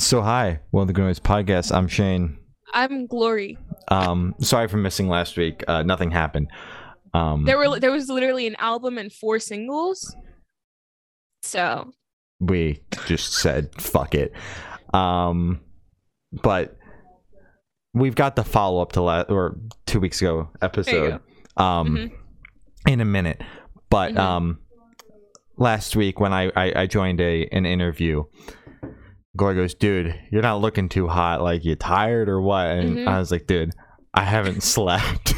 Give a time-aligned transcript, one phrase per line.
[0.00, 1.74] So hi, welcome to the Noise Podcast.
[1.74, 2.38] I'm Shane.
[2.72, 3.58] I'm Glory.
[3.88, 5.62] Um, sorry for missing last week.
[5.68, 6.48] Uh, nothing happened.
[7.12, 10.16] Um, There were there was literally an album and four singles.
[11.42, 11.90] So
[12.40, 14.32] we just said fuck it.
[14.94, 15.60] Um,
[16.42, 16.76] but
[17.92, 21.20] we've got the follow up to last or two weeks ago episode.
[21.56, 22.10] Um, Mhm.
[22.86, 23.42] in a minute.
[23.90, 24.18] But Mhm.
[24.18, 24.58] um,
[25.58, 28.24] last week when I, I I joined a an interview,
[29.36, 31.42] Gloria goes, "Dude, you're not looking too hot.
[31.42, 33.08] Like you tired or what?" And Mhm.
[33.08, 33.72] I was like, "Dude,
[34.14, 35.34] I haven't slept."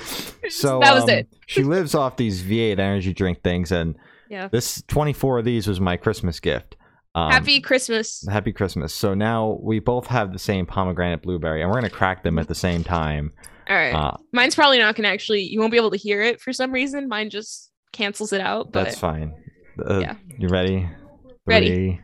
[0.48, 1.28] so That was um, it.
[1.46, 3.94] she lives off these V8 energy drink things, and
[4.28, 4.48] yeah.
[4.48, 6.76] this 24 of these was my Christmas gift.
[7.14, 8.24] Um, Happy Christmas.
[8.28, 8.94] Happy Christmas.
[8.94, 12.46] So now we both have the same pomegranate blueberry, and we're gonna crack them at
[12.46, 13.32] the same time.
[13.68, 13.94] All right.
[13.94, 16.72] Uh, Mine's probably not gonna actually you won't be able to hear it for some
[16.72, 17.08] reason.
[17.08, 18.70] Mine just cancels it out.
[18.72, 19.32] But That's fine.
[19.84, 20.14] Uh, yeah.
[20.38, 20.88] You ready?
[21.46, 22.00] Ready.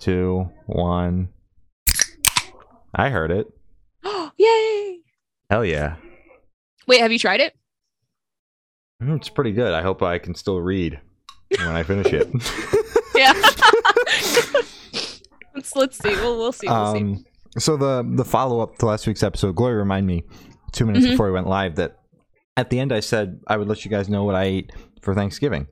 [0.00, 1.28] Two, one.
[2.94, 3.46] I heard it.
[4.04, 4.98] Oh, yay.
[5.50, 5.96] Hell yeah.
[6.86, 7.54] Wait, have you tried it?
[9.02, 9.72] Mm, It's pretty good.
[9.72, 11.00] I hope I can still read
[11.58, 12.28] when I finish it.
[13.16, 13.32] Yeah.
[15.54, 16.10] let's let's see.
[16.16, 16.68] We'll we'll see.
[16.68, 16.98] We'll see.
[17.00, 17.24] um,
[17.56, 20.24] so the the follow up to last week's episode, Gloria remind me
[20.72, 21.10] two minutes Mhm.
[21.12, 21.96] before we went live that
[22.58, 25.14] at the end I said I would let you guys know what I ate for
[25.14, 25.66] Thanksgiving.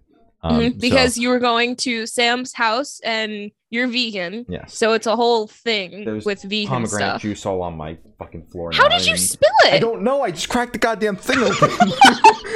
[0.47, 4.45] Um, Mhm, so- because you were going to Sam's house and you're vegan.
[4.49, 7.23] yes, So it's a whole thing There's with vegan pomegranate stuff.
[7.23, 8.71] juice all on my fucking floor.
[8.73, 10.23] How did you spill I don't know.
[10.23, 11.71] I just cracked the goddamn thing open.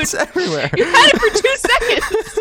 [0.00, 0.70] it's everywhere.
[0.76, 2.38] You had it for two seconds.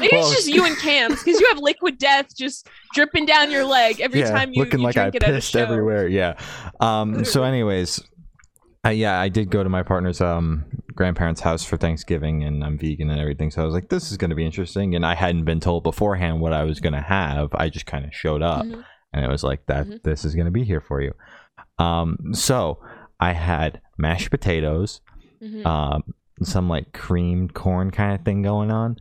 [0.00, 3.50] Maybe Well, it's just you and Cam's because you have liquid death just dripping down
[3.50, 5.56] your leg every yeah, time you, looking you like I drink it at a pissed
[5.56, 6.08] everywhere.
[6.08, 6.34] Yeah.
[6.80, 7.24] Um.
[7.24, 8.00] So, anyways,
[8.84, 12.78] uh, yeah, I did go to my partner's um grandparents' house for Thanksgiving, and I'm
[12.78, 13.50] vegan and everything.
[13.50, 15.82] So I was like, this is going to be interesting, and I hadn't been told
[15.84, 17.48] beforehand what I was going to have.
[17.54, 18.84] I just kind of showed up, Mhm.
[19.12, 19.86] and it was like that.
[19.86, 20.02] Mhm.
[20.02, 21.12] This is going to be here for you.
[21.78, 22.18] Um.
[22.32, 22.78] So
[23.20, 25.00] I had mashed potatoes.
[25.42, 25.66] Mhm.
[25.66, 26.02] um,
[26.42, 28.96] some like creamed corn kind of thing going on,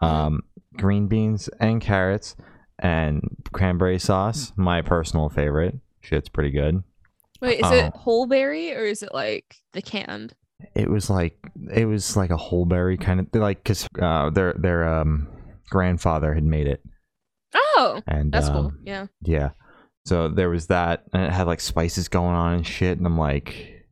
[0.00, 0.42] um,
[0.76, 2.36] green beans and carrots,
[2.78, 4.52] and cranberry sauce.
[4.56, 5.76] My personal favorite.
[6.02, 6.82] Shit's pretty good.
[7.40, 10.34] Wait, is it whole berry or is it like the canned?
[10.74, 11.36] It was like
[11.74, 15.28] it was like a whole berry kind of like because uh, their their um
[15.68, 16.82] grandfather had made it,
[17.54, 18.72] Oh, and that's um, cool.
[18.82, 19.06] Yeah.
[19.22, 19.50] Yeah.
[20.06, 23.18] So there was that, and it had like spices going on and shit, and I'm
[23.18, 23.86] like,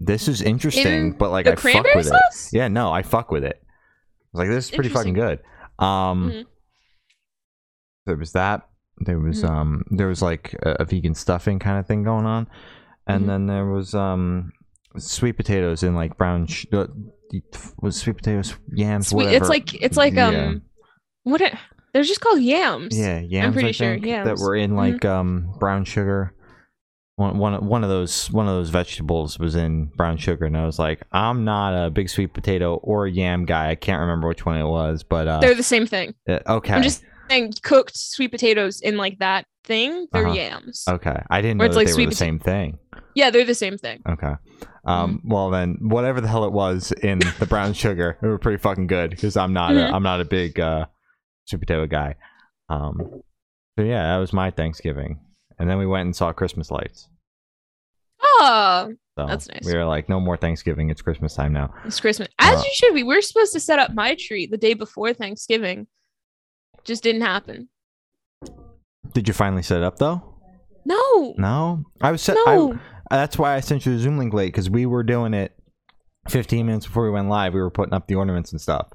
[0.00, 2.22] this is interesting, In but like I fuck with it.
[2.52, 3.62] Yeah, no, I fuck with it.
[3.62, 5.40] I was like, this is pretty fucking good.
[5.78, 6.46] Um, Mhm.
[8.06, 8.68] there was that.
[9.04, 9.50] There was Mhm.
[9.50, 12.46] um, there was like a, a vegan stuffing kind of thing going on,
[13.06, 13.26] and Mhm.
[13.26, 14.52] then there was um,
[14.98, 16.46] sweet potatoes in like brown.
[16.46, 16.86] Sh- uh,
[17.80, 19.24] was sweet potatoes, yams, Sweet.
[19.24, 19.36] whatever.
[19.38, 20.52] It's like it's like um, Yeah.
[21.24, 21.40] what?
[21.40, 21.54] It,
[21.94, 22.98] they're just called yams.
[22.98, 23.46] Yeah, yams.
[23.48, 24.76] I'm pretty I sure, think, that were in Mhm.
[24.76, 26.34] like um brown sugar.
[27.16, 30.64] One one one of those one of those vegetables was in brown sugar, and I
[30.64, 33.68] was like, I'm not a big sweet potato or yam guy.
[33.70, 36.14] I can't remember which one it was, but uh, They're the same thing.
[36.28, 40.06] uh, okay, I'm just saying cooked sweet potatoes in like that thing.
[40.12, 40.34] They're Uh-huh.
[40.34, 40.84] yams.
[40.88, 41.22] okay.
[41.30, 42.78] I didn't know it's that like they were sweet the same thing.
[43.14, 44.00] Yeah, they're the same thing.
[44.08, 44.32] Okay.
[44.84, 45.20] Um.
[45.24, 48.86] Well, then, whatever the hell it was in the brown sugar, they were pretty fucking
[48.88, 49.90] good because I'm not Mhm.
[49.90, 50.86] a I'm not a big uh,
[51.46, 52.16] sweet potato guy.
[52.68, 53.22] Um.
[53.78, 55.20] So yeah, that was my Thanksgiving,
[55.58, 57.08] and then we went and saw Christmas lights.
[58.24, 59.64] Oh, So That's nice.
[59.64, 60.90] We were like, no more Thanksgiving.
[60.90, 61.72] It's Christmas time now.
[61.84, 62.28] it's Christmas.
[62.38, 63.02] As Uh, you should be.
[63.02, 65.86] We're supposed to set up my tree the day before Thanksgiving.
[66.84, 67.68] Just didn't happen.
[69.12, 70.22] Did you finally set it up though?
[70.84, 71.34] No.
[71.38, 72.36] No, I was set.
[72.46, 72.78] No.
[73.10, 75.52] I, that's why I sent you the Zoom link late because we were doing it
[76.28, 77.54] 15 minutes before we went live.
[77.54, 78.88] We were putting up the ornaments and stuff.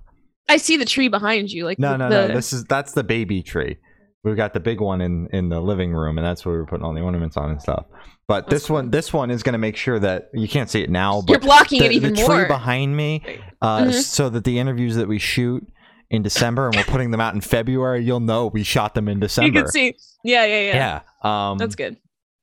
[0.49, 1.65] I see the tree behind you.
[1.65, 2.33] Like No, the, no, the, no.
[2.35, 3.77] This is that's the baby tree.
[4.23, 6.65] We've got the big one in in the living room, and that's where we were
[6.65, 7.85] putting all the ornaments on and stuff.
[8.27, 10.81] But That's this one, this one is going to make sure that you can't see
[10.81, 11.21] it now.
[11.21, 13.23] But You're blocking the, it even the tree behind me,
[13.61, 13.93] uh, Mhm.
[13.93, 15.65] so that the interviews that we shoot
[16.09, 19.19] in December and we're putting them out in February, you'll know we shot them in
[19.19, 19.47] December.
[19.47, 19.95] you can see.
[20.23, 21.01] Yeah, yeah, yeah.
[21.23, 21.50] Yeah.
[21.51, 21.98] Um, That's good.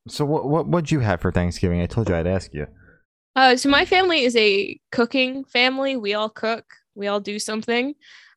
[0.07, 1.81] So what what what'd you have for Thanksgiving?
[1.81, 2.67] I told you I'd ask you.
[3.37, 5.97] Uh, so my family is a cooking family.
[5.97, 6.65] We all cook.
[6.95, 7.95] We all do something.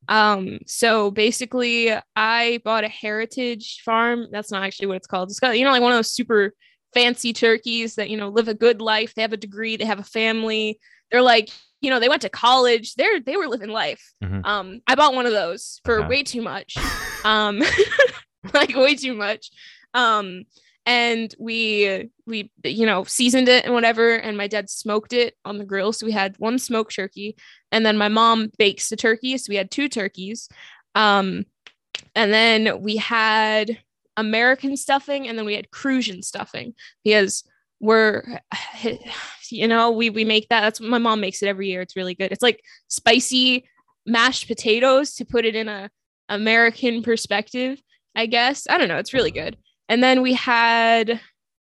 [0.07, 4.27] Um, so basically, I bought a heritage farm.
[4.31, 5.30] That's not actually what it's called.
[5.30, 6.53] It's called, you know, like one of those super
[6.94, 9.13] fancy turkeys that you know live a good life.
[9.13, 9.75] They have a degree.
[9.75, 10.80] They have a family.
[11.12, 11.50] They're like,
[11.81, 12.95] you know, they went to college.
[12.95, 14.13] They're they were living life.
[14.24, 14.45] Mhm.
[14.45, 16.07] Um, I bought one of those for Okay.
[16.07, 16.75] way too much.
[17.25, 17.62] Um,
[18.53, 19.50] like way too much.
[19.94, 20.44] Um,
[20.85, 25.57] and we we you know seasoned it and whatever and my dad smoked it on
[25.57, 27.35] the grill so we had one smoked turkey
[27.74, 30.47] and then my mom bakes the turkey so we had two turkeys
[30.95, 31.44] um
[32.15, 33.80] and then we had
[34.15, 36.73] American stuffing, and then we had Crucian stuffing
[37.03, 37.44] because
[37.80, 38.39] we're,
[39.51, 40.61] you know, we we make that.
[40.61, 41.81] That's my mom makes it every year.
[41.81, 42.31] It's really good.
[42.31, 43.65] It's like spicy
[44.05, 45.89] mashed potatoes to put it in a
[46.29, 47.81] American perspective,
[48.15, 48.67] I guess.
[48.69, 48.97] I don't know.
[48.97, 49.57] It's really good.
[49.89, 51.19] And then we had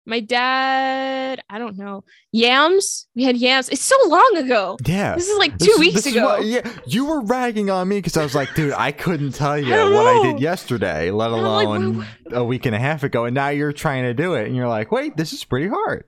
[0.05, 3.07] my dad, I don't know, yams.
[3.15, 3.69] We had yams.
[3.69, 4.77] It's so long ago.
[4.85, 5.15] Yeah.
[5.15, 6.23] This is like two This weeks this ago.
[6.25, 9.57] what- yeah, you were ragging on me because I was like, dude, I couldn't tell
[9.59, 13.03] you don't what I did yesterday, let I'm like, alone a week and a half
[13.03, 15.67] ago, and now you're trying to do it, and you're like, wait, this is pretty
[15.67, 16.05] hard.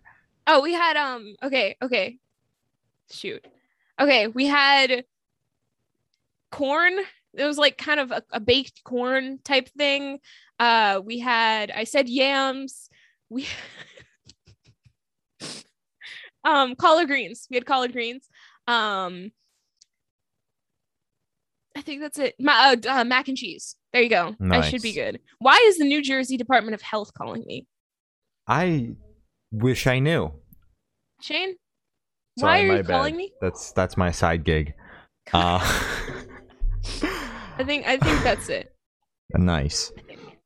[0.47, 2.17] Oh, we had um okay, okay.
[3.11, 3.45] Shoot.
[3.99, 5.05] Okay, we had
[6.51, 6.93] corn.
[7.33, 10.19] It was like kind of a, a baked corn type thing.
[10.59, 12.89] Uh we had I said yams.
[13.29, 13.47] We
[16.44, 17.47] um collard greens.
[17.49, 18.27] We had collard greens.
[18.67, 19.31] Um
[21.75, 22.35] I think that's it.
[22.37, 23.77] Ma- uh, uh, mac and cheese.
[23.94, 24.35] There you go.
[24.51, 25.21] I should be good.
[25.39, 27.65] Why is the New Jersey Department of Health calling me?
[28.45, 28.95] I
[29.51, 30.31] wish I knew.
[31.21, 31.56] Shane?
[32.39, 32.88] Sorry, Why are you bad.
[32.88, 33.31] calling me?
[33.42, 34.74] That's that's my side gig.
[35.33, 35.59] Uh,
[37.57, 38.74] I think I think that's it.
[39.36, 39.92] nice.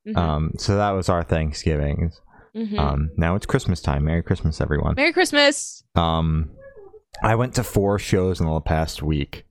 [0.08, 0.18] Mhm.
[0.18, 2.12] Um, so that was our Thanksgiving.
[2.56, 2.78] Mhm.
[2.78, 4.06] Um, now it's Christmas time.
[4.06, 4.96] Merry Christmas, everyone.
[4.96, 5.84] Merry Christmas.
[5.96, 6.52] Um,
[7.24, 9.46] I went to four shows in the past week.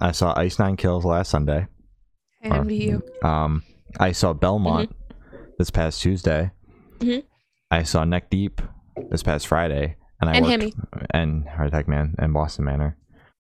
[0.00, 1.66] I saw Ice Nine Kills last Sunday.
[2.44, 3.02] I envy you.
[3.22, 3.62] Um,
[3.98, 4.94] I saw Belmont
[5.58, 6.50] this past Tuesday.
[6.98, 7.24] Mhm.
[7.70, 8.60] I saw Neck Deep
[9.10, 10.76] this past Friday, and I And worked,
[11.10, 12.96] and Heart Attack Man and Boston Manor.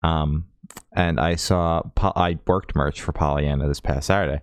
[0.03, 0.45] Um,
[0.95, 4.41] and I saw I worked merch for Pollyanna this past Saturday.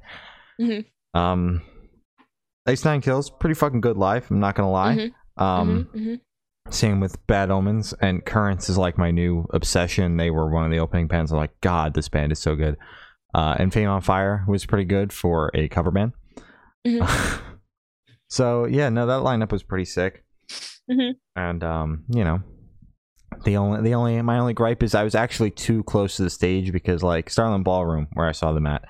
[0.61, 0.85] Mhm.
[1.15, 1.63] Um,
[2.67, 4.31] Ice Nine Kills pretty fucking good live.
[4.31, 4.95] I'm not gonna lie.
[4.97, 5.13] Mhm.
[5.43, 6.21] Um, Mhm, mhm.
[6.71, 10.17] same with Bad Omens and Currents is like my new obsession.
[10.17, 11.33] They were one of the opening bands.
[11.33, 12.77] I'm like, God, this band is so good.
[13.35, 16.13] Uh, and Fame on Fire was pretty good for a cover band.
[18.29, 20.25] So yeah, no, that lineup was pretty sick.
[20.91, 21.13] Mhm.
[21.37, 22.43] And um, you know,
[23.45, 26.31] the only the only my only gripe is I was actually too close to the
[26.31, 28.85] stage because like Starland Ballroom where I saw them at,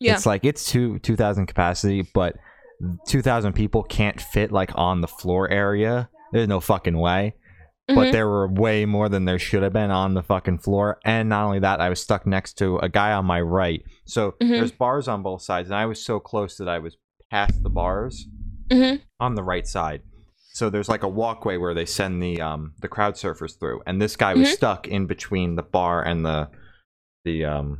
[0.00, 0.14] Yeah.
[0.14, 2.36] it's like it's two two thousand capacity, but
[3.08, 6.08] two thousand people can't fit like on the floor area.
[6.32, 7.34] There's no fucking way.
[7.88, 8.12] But Mhm.
[8.12, 10.98] there were way more than there should have been on the fucking floor.
[11.04, 13.82] And not only that, I was stuck next to a guy on my right.
[14.06, 14.48] So Mhm.
[14.50, 16.96] there's bars on both sides, and I was so close that I was
[17.30, 18.28] past the bars
[18.72, 19.00] Mhm.
[19.20, 20.02] on the right side.
[20.54, 24.00] So there's like a walkway where they send the um the crowd surfers through, and
[24.02, 24.52] this guy was Mhm.
[24.52, 26.48] stuck in between the bar and the
[27.24, 27.78] the um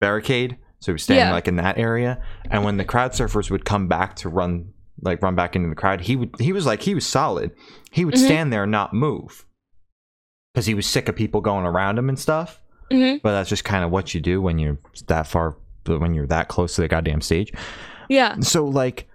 [0.00, 0.58] barricade.
[0.80, 1.32] So he was standing Yeah.
[1.32, 4.72] like in that area, and when the crowd surfers would come back to run
[5.02, 7.50] like run back into the crowd, he would he was like he was solid.
[7.90, 8.24] He would Mhm.
[8.26, 9.44] stand there and not move
[10.52, 12.60] because he was sick of people going around him and stuff.
[12.90, 13.20] Mhm.
[13.22, 14.78] But that's just kind of what you do when you're
[15.08, 17.52] that far when you're that close to the goddamn stage
[18.08, 18.40] Yeah.
[18.40, 19.08] so like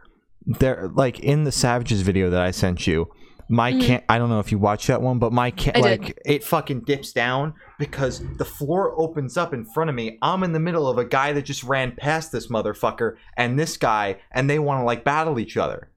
[0.46, 3.08] there like in the savages video that i sent you
[3.48, 3.82] my Mhm.
[3.86, 6.02] can i don't know if you watched that one but my can I did.
[6.02, 10.44] like it fucking dips down because the floor opens up in front of me i'm
[10.44, 14.18] in the middle of a guy that just ran past this motherfucker and this guy
[14.32, 15.92] and they want to like battle each other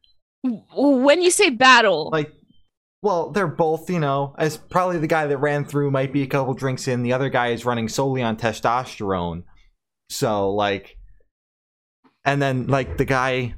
[0.75, 2.31] When you say battle, like
[3.03, 6.27] well they're both you know as probably the guy that ran through might be a
[6.27, 9.45] couple drinks in the other guy is running solely on testosterone
[10.11, 10.97] so like
[12.27, 13.55] and then like the guy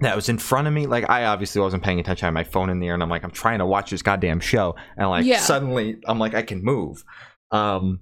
[0.00, 2.44] that was in front of me like i obviously wasn't paying attention i had my
[2.44, 5.08] phone in the air and i'm like i'm trying to watch this goddamn show and
[5.10, 5.38] like Yeah.
[5.40, 7.02] suddenly i'm like i can move
[7.50, 8.00] um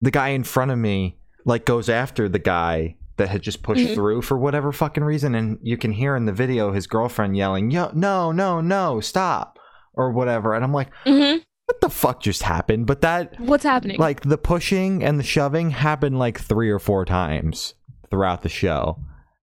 [0.00, 3.86] the guy in front of me like goes after the guy that had just pushed
[3.86, 3.94] Mhm.
[3.94, 7.70] through for whatever fucking reason and you can hear in the video his girlfriend yelling
[7.70, 9.58] yo no no no stop
[9.94, 11.40] or whatever and i'm like Mhm.
[11.66, 13.98] what the fuck just happened but that what's happening?
[13.98, 17.74] like the pushing and the shoving happened like three or four times
[18.10, 18.98] throughout the show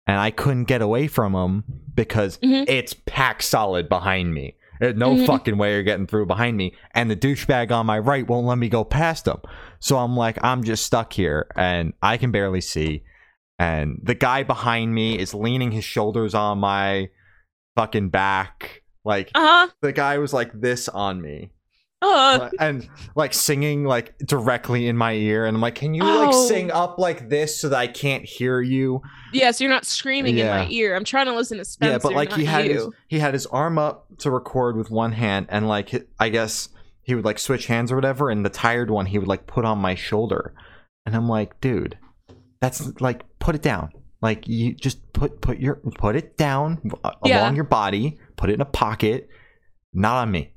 [0.09, 1.63] and i couldn't get away from them
[1.95, 2.65] because Mhm.
[2.67, 5.25] it's packed solid behind me there's no Mhm.
[5.27, 8.57] fucking way you're getting through behind me and the douchebag on my right won't let
[8.57, 9.37] me go past him
[9.79, 13.03] so i'm like i'm just stuck here and i can barely see
[13.59, 17.09] and the guy behind me is leaning his shoulders on my
[17.75, 19.67] fucking back like uh huh.
[19.81, 21.51] the guy was like this on me
[22.01, 26.23] Uh, and like singing like directly in my ear and i'm like can you Oh.
[26.25, 29.01] like sing up like this so that i can't hear you
[29.33, 30.95] yeah, so you're not screaming in my ear.
[30.95, 31.91] I'm trying to listen to Spencer.
[31.91, 32.73] yeah but like he had you.
[32.73, 36.69] his he had his arm up to record with one hand and like i guess
[37.01, 39.65] he would like switch hands or whatever and the tired one he would like put
[39.65, 40.53] on my shoulder
[41.05, 41.97] and i'm like dude
[42.61, 43.89] that's like put it down
[44.21, 46.79] like you just put put your put it down
[47.25, 47.41] Yeah.
[47.41, 49.27] along your body put it in a pocket
[49.93, 50.53] not on me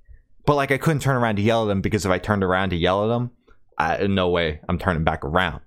[0.46, 2.70] but like i couldn't turn around to yell at them because if i turned around
[2.70, 3.30] to yell at them,
[3.78, 5.60] I, no way i'm turning back around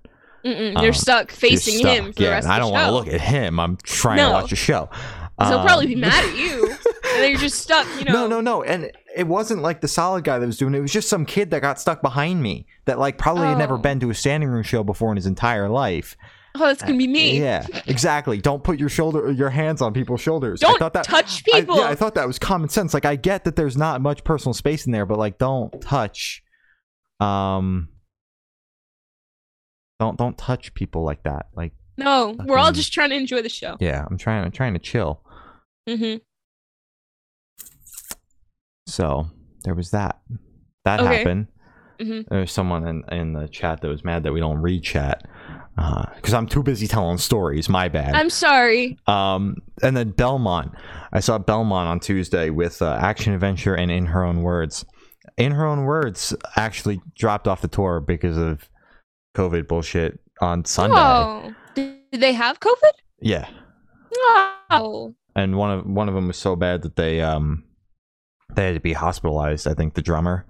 [0.44, 1.92] Mm-mm, um, you're stuck You're facing stuck.
[1.96, 4.18] him for yeah the rest and i don't want to look at him i'm trying
[4.18, 4.28] No.
[4.28, 4.88] to watch a show
[5.38, 6.64] 'Cause he'll probably be Um, mad at you.
[6.70, 8.26] and then you're just stuck, you know.
[8.26, 8.62] No, no, no.
[8.62, 10.78] And it wasn't like the solid guy that was doing it.
[10.78, 13.74] It was just some kid that got stuck behind me that like probably had never
[13.74, 13.76] Oh.
[13.76, 16.16] been to a standing room show before in his entire life.
[16.58, 17.38] Oh, that's gonna be me.
[17.40, 18.38] Yeah, exactly.
[18.38, 20.62] Don't put your shoulder your hands on people's shoulders.
[20.62, 21.76] I Don't thought that touch I, people.
[21.76, 22.94] yeah, I thought that was common sense.
[22.94, 26.42] Like I get that there's not much personal space in there, but like don't touch
[27.20, 27.88] um
[30.00, 31.46] don't don't touch people like that.
[31.54, 33.76] Like no, we're all just trying to enjoy the show.
[33.80, 35.22] yeah, I'm trying I'm trying to chill.
[35.88, 36.16] hmm
[38.86, 39.28] So
[39.64, 40.20] there was that.
[40.84, 41.18] That Okay.
[41.18, 41.48] happened.
[41.98, 42.28] Mhm.
[42.28, 45.26] There's someone in, in the chat that was mad that we don't read chat
[45.76, 47.68] because I'm too busy telling stories.
[47.68, 48.14] My bad.
[48.14, 48.98] I'm sorry.
[49.06, 50.72] Um, and then Belmont.
[51.12, 54.84] I saw Belmont on Tuesday with uh, Action Adventure and In Her Own Words.
[55.36, 58.68] In Her Own Words actually dropped off the tour because of
[59.36, 60.96] COVID bullshit on Sunday.
[60.96, 62.92] Oh, did they have COVID?
[63.20, 63.46] Yeah,
[64.70, 67.64] Oh, and one of one of them was so bad that they um
[68.54, 69.66] they had to be hospitalized.
[69.66, 70.46] I think the drummer.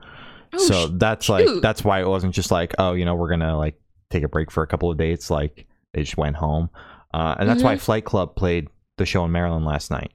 [0.52, 3.56] oh so that's like that's why it wasn't just like oh you know we're gonna
[3.56, 3.74] like
[4.10, 5.30] take a break for a couple of dates.
[5.30, 6.70] Like they just went home,
[7.14, 7.66] uh, and that's Mm-hmm.
[7.66, 10.12] why Flight Club played the show in Maryland last night.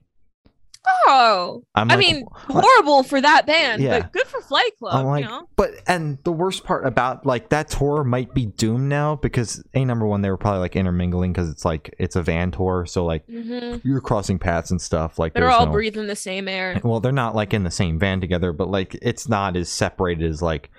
[1.08, 1.64] oh.
[1.76, 4.00] I'm I like, mean, horrible for that band, Yeah.
[4.00, 5.06] but good for Flight Club.
[5.06, 5.48] Like, you know?
[5.56, 9.86] but and the worst part about like that tour might be doomed now because a
[9.86, 13.06] number one they were probably like intermingling because it's like it's a van tour, so
[13.06, 15.20] like hmm you're crossing paths and stuff.
[15.20, 16.80] Like They're all no, breathing the same air.
[16.84, 20.30] well, they're not like in the same van together, but like it's not as separated
[20.30, 20.70] as like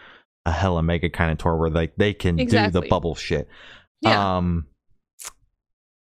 [0.45, 3.49] a hella mega kind of tour where like they can do the bubble shit.
[4.01, 4.37] Yeah.
[4.37, 4.67] Um,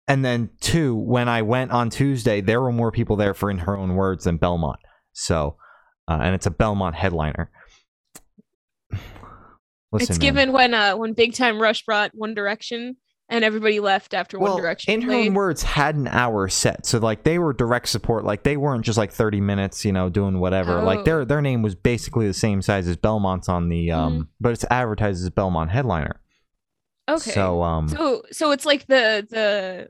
[0.09, 3.59] and then two, when I went on Tuesday, there were more people there for In
[3.59, 4.81] Her Own Words than Belmont.
[5.13, 5.57] So,
[6.09, 7.51] uh, and it's a Belmont headliner.
[8.91, 9.03] Listen,
[9.93, 10.19] it's man.
[10.19, 12.97] given when uh when Big Time Rush brought One Direction
[13.33, 15.13] and everybody left after well, One Direction In Her.
[15.13, 18.25] Own Words had an hour set, so like they were direct support.
[18.25, 20.83] Like they weren't just like thirty minutes, you know, doing whatever.
[20.83, 21.03] Like Oh.
[21.05, 24.01] their their name was basically the same size as Belmont's on the Mm-hmm.
[24.01, 26.21] um, but it's advertised as Belmont headliner.
[27.09, 27.31] okay.
[27.33, 29.89] So um, So so it's like the the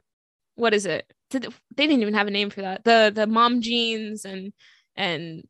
[0.54, 1.12] what is it?
[1.30, 1.44] Did,
[1.76, 2.84] they didn't even have a name for that.
[2.84, 4.52] The the Mom Jeans and
[4.96, 5.44] and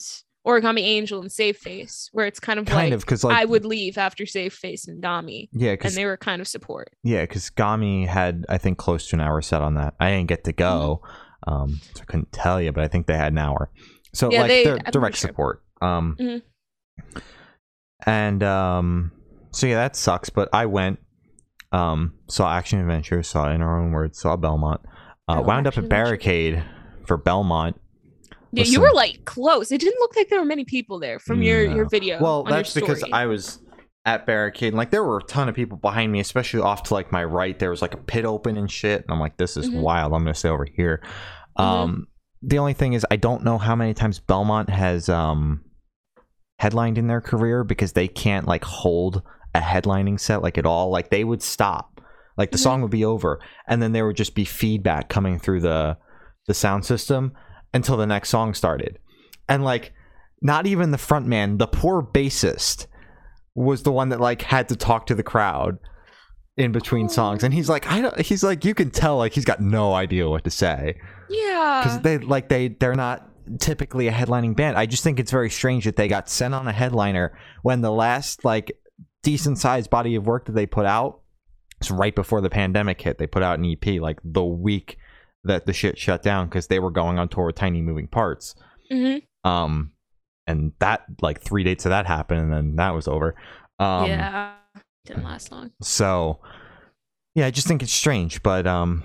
[0.47, 3.45] Origami Angel and Save Face, where it's kind of kind like of because like I
[3.45, 6.91] would leave after Save Face and Gami, yeah, and because they were kind of support.
[7.05, 9.95] Yeah, because Gami had I think close to an hour set on that.
[10.01, 11.01] I didn't get to go,
[11.47, 11.53] Mm-hmm.
[11.55, 13.71] um, so I couldn't tell you, but I think they had an hour.
[14.13, 15.29] So Yeah, like they- they're I'm direct sure.
[15.29, 15.63] support.
[15.81, 16.43] Um, Mhm.
[18.07, 19.13] and um,
[19.53, 20.29] so yeah, that sucks.
[20.31, 20.99] But I went,
[21.73, 24.81] um, saw Action Adventure, saw In Her Own Words, saw Belmont,
[25.29, 25.89] uh, Oh, wound up at Adventure.
[25.89, 26.65] Barricade
[27.07, 27.81] for Belmont.
[28.55, 28.73] Yeah, Listen.
[28.75, 29.73] you were like close.
[29.73, 32.21] It didn't look like there were many people there from your your video.
[32.23, 33.03] Well, on your that's because.
[33.13, 33.61] I was
[34.05, 34.69] at barricade.
[34.69, 37.25] And, like there were a ton of people behind me, especially off to like my
[37.25, 37.59] right.
[37.59, 39.03] There was like a pit open and shit.
[39.03, 39.81] And I'm like, this is Mhm.
[39.81, 40.13] wild.
[40.13, 41.03] I'm gonna stay over here.
[41.59, 41.63] Mhm.
[41.65, 42.07] Um,
[42.43, 45.63] the only thing is, I don't know how many times Belmont has um
[46.59, 49.23] headlined in their career because they can't like hold
[49.55, 50.91] a headlining set like at all.
[50.91, 52.01] Like they would stop,
[52.37, 52.63] like the Mhm.
[52.63, 55.97] song would be over, and then there would just be feedback coming through the
[56.49, 57.33] the sound system
[57.75, 58.99] until the next song started,
[59.49, 59.93] and like
[60.41, 62.87] not even the front man, the poor bassist
[63.55, 65.79] was the one that like had to talk to the crowd
[66.57, 67.09] in between oh.
[67.09, 69.95] songs and he's like I don't he's like you can tell like he's got no
[69.95, 71.01] idea what to say
[71.31, 71.81] yeah.
[71.83, 74.77] because they like they they're not typically a headlining band.
[74.77, 77.91] I just think it's very strange that they got sent on a headliner when the
[77.91, 78.73] last like
[79.23, 81.21] decent sized body of work that they put out
[81.79, 83.19] was right before the pandemic hit.
[83.19, 84.99] They put out an EP like the week
[85.45, 88.55] that the shit shut down because they were going on tour with Tiny Moving Parts.
[88.91, 89.93] hmm Um,
[90.47, 93.35] and that like three dates of that happened, and then that was over.
[93.79, 94.53] Um, yeah.
[95.05, 95.73] Didn't last long.
[95.83, 96.41] so
[97.35, 99.03] yeah, I just think it's strange, but um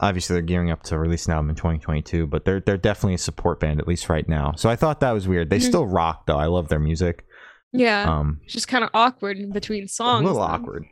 [0.00, 3.18] obviously they're gearing up to release an album in 2022, but they're they're definitely a
[3.18, 4.52] support band at least right now.
[4.56, 5.48] So I thought that was weird.
[5.48, 5.62] They Mhm.
[5.68, 6.36] still rock though.
[6.38, 7.24] I love their music.
[7.72, 8.02] Yeah.
[8.18, 10.22] Um it's just kind of awkward in between songs.
[10.22, 10.50] a little then.
[10.50, 10.84] awkward.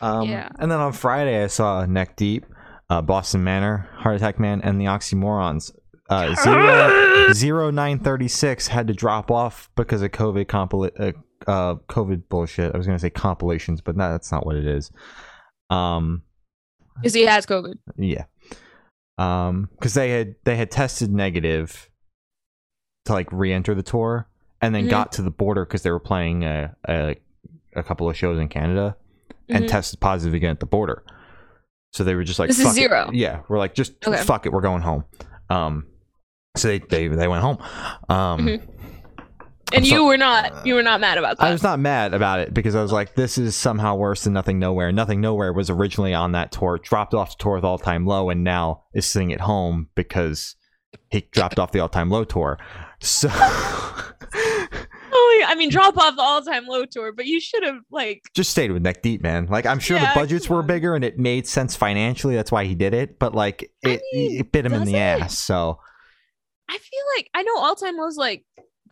[0.00, 0.48] Um Yeah.
[0.58, 2.46] and then on Friday I saw Neck Deep,
[2.90, 5.72] uh Boston Manor, Heart Attack Man and the Oxymorons.
[6.08, 11.50] Uh zero, zero nine thirty six had to drop off because of COVID compil- uh,
[11.50, 12.74] uh COVID bullshit.
[12.74, 14.90] I was gonna say compilations, but no, that's not what it is.
[15.70, 16.22] Um
[16.96, 17.74] Because he has COVID.
[17.96, 18.24] Yeah.
[19.18, 21.90] Um, because they had they had tested negative
[23.06, 24.28] to like re-enter the tour,
[24.62, 24.90] and then Mhm.
[24.90, 27.16] got to the border because they were playing a, a
[27.74, 28.96] a couple of shows in Canada,
[29.48, 29.68] and Mhm.
[29.68, 31.02] tested positive again at the border.
[31.92, 33.10] So they were just like, This is "Fuck it." zero.
[33.12, 34.22] Yeah, we're like, just Okay.
[34.22, 35.04] fuck it, we're going home.
[35.50, 35.86] Um,
[36.56, 37.58] so they they they went home.
[38.08, 38.46] Um.
[38.46, 38.68] Mhm.
[39.70, 41.44] And I'm you were not you were not mad about that.
[41.44, 44.32] I was not mad about it because I was like, this is somehow worse than
[44.32, 44.92] Nothing Nowhere.
[44.92, 48.30] Nothing Nowhere was originally on that tour, dropped off the tour with All Time Low,
[48.30, 50.56] and now is sitting at home because
[51.10, 52.58] he dropped off the All Time Low tour.
[53.00, 53.28] So
[55.48, 58.22] I mean, drop off the All Time Low tour, but you should have like.
[58.34, 59.46] just stayed with Neck Deep, man.
[59.46, 62.34] Like I'm sure Yeah, the budgets were bigger and it made sense financially.
[62.36, 63.18] That's why he did it.
[63.18, 64.98] But like I it, mean, it bit him in the it?
[64.98, 65.38] ass.
[65.38, 65.80] So
[66.68, 68.44] I feel like I know All Time Low's like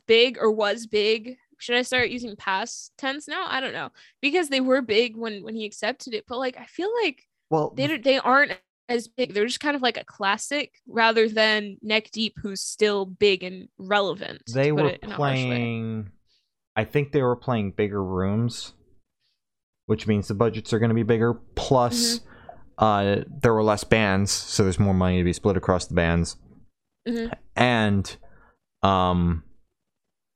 [0.07, 1.37] big or was big.
[1.59, 3.47] Should I start using past tense now?
[3.49, 6.65] I don't know because they were big when when he accepted it, but like I
[6.65, 8.59] feel like well, they they aren't
[8.89, 9.35] as big.
[9.35, 13.69] They're just kind of like a classic rather than Neck Deep, who's still big and
[13.79, 14.43] relevant.
[14.47, 15.47] they were it in a harsh way.
[15.47, 16.11] playing.
[16.77, 18.75] I think they were playing bigger rooms,
[19.87, 21.35] which means the budgets are going to be bigger.
[21.55, 22.85] Plus, Mm-hmm.
[22.85, 26.37] uh, there were less bands, so there's more money to be split across the bands.
[27.09, 27.33] Mhm.
[27.57, 28.17] And,
[28.83, 29.43] um,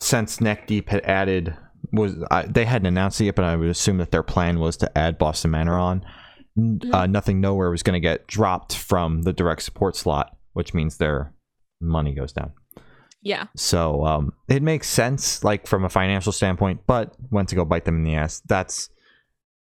[0.00, 1.56] since Neck Deep had added
[1.92, 4.76] was I, they hadn't announced it yet, but I would assume that their plan was
[4.78, 6.04] to add Boston Manor on.
[6.56, 10.72] N- Uh, nothing nowhere was going to get dropped from the direct support slot, which
[10.72, 11.34] means their
[11.80, 12.52] money goes down.
[13.22, 13.46] Yeah.
[13.56, 17.84] So um, it makes sense, like from a financial standpoint, but went to go bite
[17.84, 18.40] them in the ass.
[18.46, 18.88] That's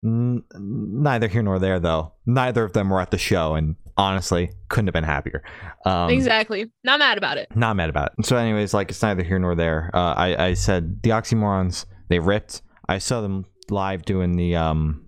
[0.05, 2.13] n- neither here nor there, though.
[2.27, 5.43] Neither of them were at the show, and honestly, couldn't have been happier.
[5.87, 6.71] Um, exactly.
[6.85, 7.49] Not mad about it.
[7.55, 8.27] Not mad about it.
[8.27, 9.91] So, anyways, like it's neither here nor there.
[9.95, 12.63] Uh, I I said the oxymorons they ripped.
[12.89, 15.07] I saw them live doing the um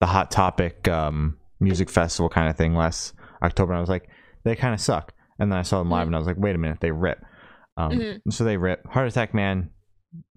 [0.00, 3.72] the hot topic um music festival kind of thing last October.
[3.72, 4.08] And I was like,
[4.44, 5.12] they kind of suck.
[5.38, 7.24] And then I saw them live, and I was like, wait a minute, they rip.
[7.86, 8.20] Um, Mhm.
[8.30, 8.86] so they rip.
[8.86, 9.70] Heart Attack Man,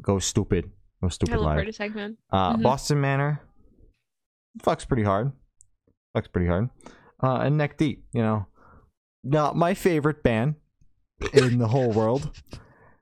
[0.01, 0.65] go stupid,
[1.01, 1.55] go I stupid love live.
[1.55, 2.17] Heart Attack Man.
[2.31, 2.63] Uh, Mhm.
[2.63, 3.41] Boston Manor,
[4.61, 5.31] fucks pretty hard.
[6.15, 6.69] Fucks pretty hard.
[7.21, 8.45] Uh, and Neck Deep, you know,
[9.23, 10.55] not my favorite band
[11.33, 12.29] in the whole world.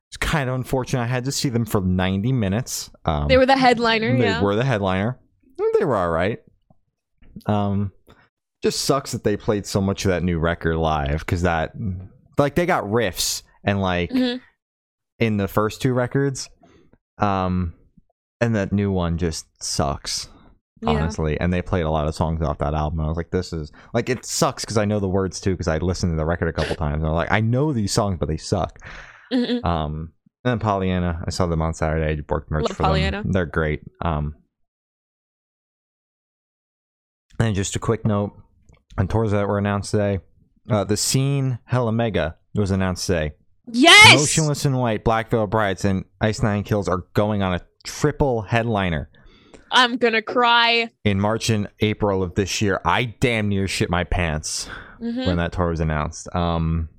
[0.09, 1.01] It's kind of unfortunate.
[1.01, 2.89] I had to see them for 90 minutes.
[3.05, 4.09] Um, They were the headliner.
[4.09, 4.17] Yeah.
[4.17, 4.41] They yeah.
[4.41, 5.19] were the headliner.
[5.79, 6.39] They were all right.
[7.45, 7.91] Um,
[8.61, 11.73] just sucks that they played so much of that new record live because that,
[12.37, 14.41] like, they got riffs and like Mhm.
[15.19, 16.49] in the first two records,
[17.17, 17.73] um,
[18.39, 20.27] and that new one just sucks.
[20.83, 20.89] Yeah.
[20.89, 22.99] Honestly, and they played a lot of songs off that album.
[23.01, 25.67] I was like, "This is like it sucks" because I know the words too because
[25.67, 27.03] I listened to the record a couple times.
[27.03, 28.79] And I'm like, I know these songs, but they suck.
[29.31, 29.63] Mhm.
[29.63, 32.19] Um, and then Pollyanna, I saw them on Saturday.
[32.19, 33.21] I worked merch Love for Pollyanna.
[33.21, 33.31] them.
[33.31, 33.83] They're great.
[34.03, 34.33] Um,
[37.39, 38.31] and just a quick note
[38.97, 40.19] on tours that were announced today.
[40.69, 43.33] Uh, the scene Hella Mega was announced today.
[43.71, 44.19] Yes.
[44.19, 48.41] Motionless in White, Black Veil Brides, and Ice Nine Kills are going on a triple
[48.43, 49.09] headliner
[49.71, 50.89] I'm gonna cry.
[51.05, 52.81] in March and April of this year.
[52.85, 54.67] I damn near shit my pants
[55.01, 55.25] Mhm.
[55.25, 56.27] when that tour was announced.
[56.35, 56.89] Um,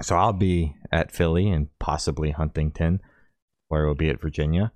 [0.00, 3.00] so I'll be at Philly and possibly Huntington,
[3.68, 4.72] where we'll be at Virginia.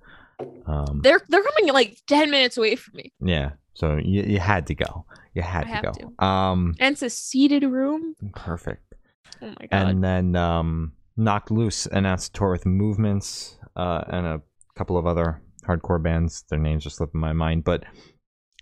[0.67, 4.67] Um, They're they're coming like ten minutes away from me, yeah, so you, you had
[4.67, 5.05] to go.
[5.33, 6.25] You had I to go.
[6.25, 8.15] Um, and it's a seated room.
[8.35, 8.93] perfect.
[9.41, 9.89] Oh my god.
[9.89, 14.41] And then um, Knocked Loose announced a tour with Movements uh, and a
[14.75, 16.43] couple of other hardcore bands.
[16.49, 17.83] Their names are slipping my mind, but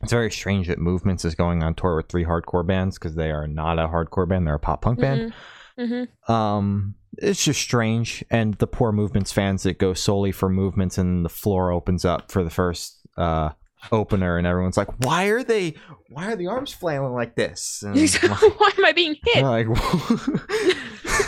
[0.02, 3.32] it's very strange that Movements is going on tour with three hardcore bands because they
[3.32, 5.34] are not a hardcore band; they're a pop punk band.
[5.78, 10.98] hmm Um, it's just strange, and the poor Movements fans that go solely for Movements,
[10.98, 13.52] and the floor opens up for the first uh
[13.92, 15.76] opener, and everyone's like, "Why are they?
[16.10, 19.44] Why are the arms flailing like this?" And Why am I being hit?
[19.44, 19.68] like,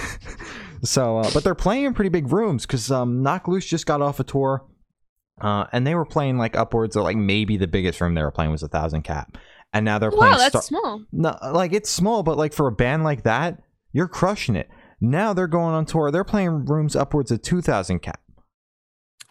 [0.83, 4.01] so, uh, but they're playing in pretty big rooms because um, Knock Loose just got
[4.01, 4.65] off a tour,
[5.41, 8.31] uh, and they were playing like upwards of like maybe the biggest room they were
[8.31, 9.37] playing was a thousand cap,
[9.73, 10.33] and now they're playing.
[10.33, 11.03] wow, that's Star- small.
[11.11, 14.69] no, like it's small, but like for a band like that, you're crushing it.
[15.01, 16.11] Now they're going on tour.
[16.11, 18.21] They're playing rooms upwards of two thousand cap,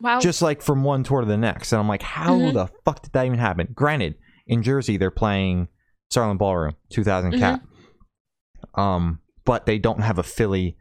[0.01, 0.21] Wow.
[0.21, 1.73] just like from one tour to the next.
[1.73, 2.53] And I'm like, how Mhm.
[2.55, 3.69] the fuck did that even happen?
[3.75, 5.69] Granted, in Jersey they're playing
[6.11, 7.39] Starland Ballroom, two Mm-hmm.
[7.39, 7.63] cap.
[8.75, 10.77] Um, but they don't have a Philly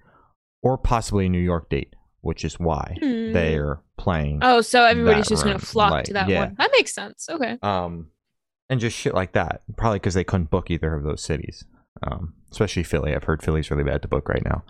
[0.61, 3.31] or possibly a New York date, which is why Hmm.
[3.33, 4.39] they're playing.
[4.41, 6.45] Oh, so everybody's just gonna flock like, to that yeah.
[6.45, 6.55] one.
[6.57, 7.27] That makes sense.
[7.29, 7.57] Okay.
[7.63, 8.07] um
[8.69, 11.65] and just shit like that probably because they couldn't book either of those cities
[12.03, 14.63] um especially philly i've heard philly's really bad to book right now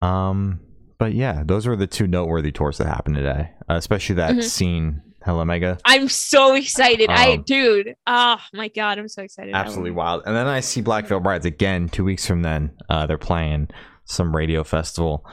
[0.00, 0.58] um
[0.98, 4.42] but yeah those were the two noteworthy tours that happened today uh, especially that Mhm.
[4.42, 7.10] scene hella mega I'm so excited.
[7.10, 7.94] I Um, dude.
[8.06, 9.54] Oh my god, I'm so excited.
[9.54, 13.06] Absolutely wild and then i see black veil brides again two weeks from then uh
[13.06, 13.68] they're playing
[14.06, 15.24] some radio festival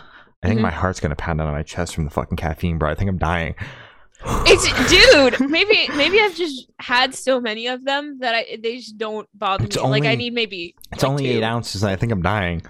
[0.44, 0.64] i think Mhm.
[0.64, 3.10] my heart's gonna pound out of my chest from the fucking caffeine bro i think
[3.10, 3.56] i'm dying
[4.46, 5.50] It's dude.
[5.50, 9.66] Maybe maybe I've just had so many of them that I they just don't bother
[9.66, 9.84] It's me.
[9.84, 10.76] like I need maybe.
[10.94, 11.32] It's like only two.
[11.32, 12.62] eight ounces, and I think I'm dying.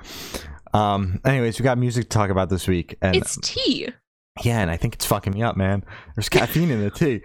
[0.74, 1.20] Um.
[1.24, 3.90] Anyways, we got music to talk about this week, and It's tea.
[4.44, 5.84] yeah, and I think it's fucking me up, man.
[6.16, 7.22] There's caffeine in the tea.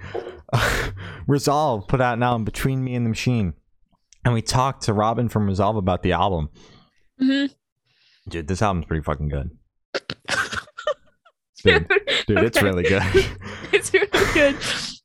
[1.27, 3.55] Resolve put out now in between me and the machine,
[4.27, 6.51] and we talked to Robin from Resolve about the album.
[7.19, 7.47] hmm
[8.29, 9.51] Dude, this album's pretty fucking good.
[11.65, 11.89] Dude,
[12.29, 13.03] dude, it's really good.
[13.73, 14.57] it's really good.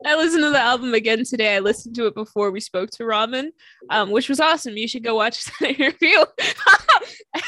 [0.06, 1.56] I listened to the album again today.
[1.56, 3.48] I listened to it before we spoke to Ramen,
[3.90, 4.78] um, which was awesome.
[4.78, 6.20] You should go watch that interview.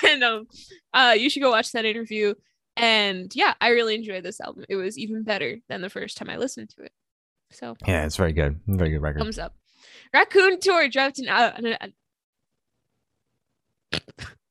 [0.04, 0.48] and um,
[0.92, 2.34] uh, you should go watch that interview.
[2.78, 4.66] And yeah, I really enjoyed this album.
[4.70, 6.92] It was even better than the first time I listened to it.
[7.52, 8.60] So yeah, it's very good.
[8.66, 9.20] Very good record.
[9.20, 9.54] thumbs up.
[10.14, 11.94] Raccoon Tour dropped an, al- an, an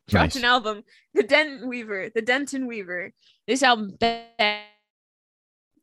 [0.08, 0.36] dropped Nice.
[0.36, 0.84] an album.
[1.14, 2.10] The Denton Weaver.
[2.14, 3.12] The Denton Weaver.
[3.46, 3.96] This album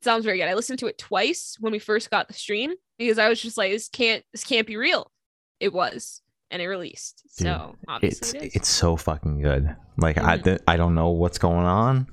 [0.02, 0.48] sounds very good.
[0.48, 3.58] I listened to it twice when we first got the stream because I was just
[3.58, 5.12] like, this can't this can't be real.
[5.60, 7.24] It was, and it released.
[7.38, 9.76] Dude, so It's obviously it it's so fucking good.
[9.98, 10.44] Like I Mhm.
[10.44, 12.08] th- I don't know what's going on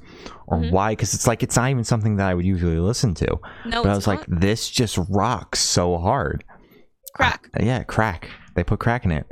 [0.47, 0.71] or Mhm.
[0.71, 3.39] why because it's like it's not even something that I would usually listen to.
[3.67, 4.19] no, but I was not.
[4.29, 6.45] like, this just rocks so hard.
[7.15, 7.49] crack.
[7.59, 8.29] Uh, yeah, crack.
[8.55, 9.27] They put crack in it.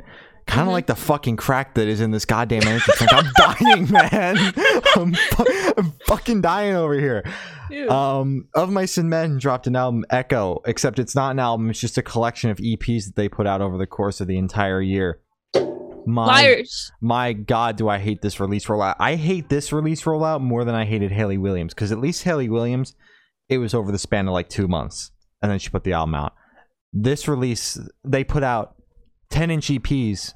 [0.47, 0.71] Kind of Mhm.
[0.71, 3.13] like the fucking crack that is in this goddamn energy drink.
[3.13, 4.37] I'm dying, man.
[4.95, 7.23] I'm, fu- I'm fucking dying over here.
[7.69, 7.89] Ew.
[7.89, 11.69] Um, Of Mice and Men dropped an album, Echo, except it's not an album.
[11.69, 14.37] It's just a collection of EPs that they put out over the course of the
[14.37, 15.19] entire year.
[16.09, 16.89] My Liars.
[17.01, 20.73] my god do i hate this release rollout i hate this release rollout more than
[20.73, 22.95] i hated hayley williams because at least hayley williams
[23.49, 26.15] it was over the span of like two months and then she put the album
[26.15, 26.33] out
[26.93, 28.75] this release they put out
[29.31, 30.31] 10 inch eps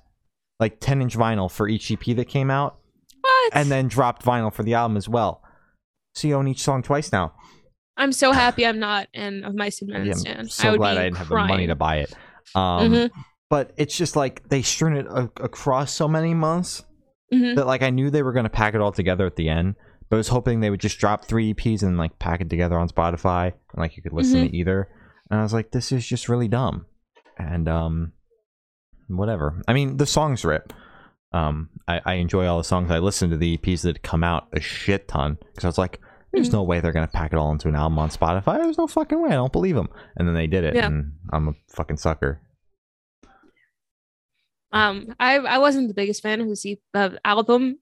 [0.62, 2.78] like 10 inch vinyl for each ep that came out
[3.20, 3.52] What?
[3.56, 5.44] and then dropped vinyl for the album as well
[6.14, 7.34] so you own each song twice now
[7.98, 10.78] I'm so happy I'm not an of Mice and Men yeah, i'm I so would
[10.78, 12.14] glad i didn't have the money to buy it
[12.56, 13.12] um Mhm.
[13.50, 16.84] but it's just like they strewn it a- across so many months
[17.34, 17.56] Mhm.
[17.56, 19.76] that like I knew they were going to pack it all together at the end,
[20.10, 22.78] but I was hoping they would just drop three EPs and like pack it together
[22.78, 24.90] on Spotify and like you could listen to either.
[25.30, 26.88] And I was like, this is just really dumb.
[27.38, 28.12] And um,
[29.18, 29.62] whatever.
[29.68, 30.74] I mean, the songs rip.
[31.34, 32.92] Um, I, I enjoy all the songs.
[32.92, 36.00] I listen to the EPs that come out a shit ton because I was like,
[36.34, 36.54] there's Mhm.
[36.54, 38.58] no way they're gonna pack it all into an album on Spotify.
[38.62, 39.30] There's no fucking way.
[39.30, 39.90] I don't believe them.
[40.18, 40.88] And then they did it, Yeah.
[40.88, 42.42] and I'm a fucking sucker.
[44.74, 47.80] Um, I I wasn't the biggest fan of the C- of album.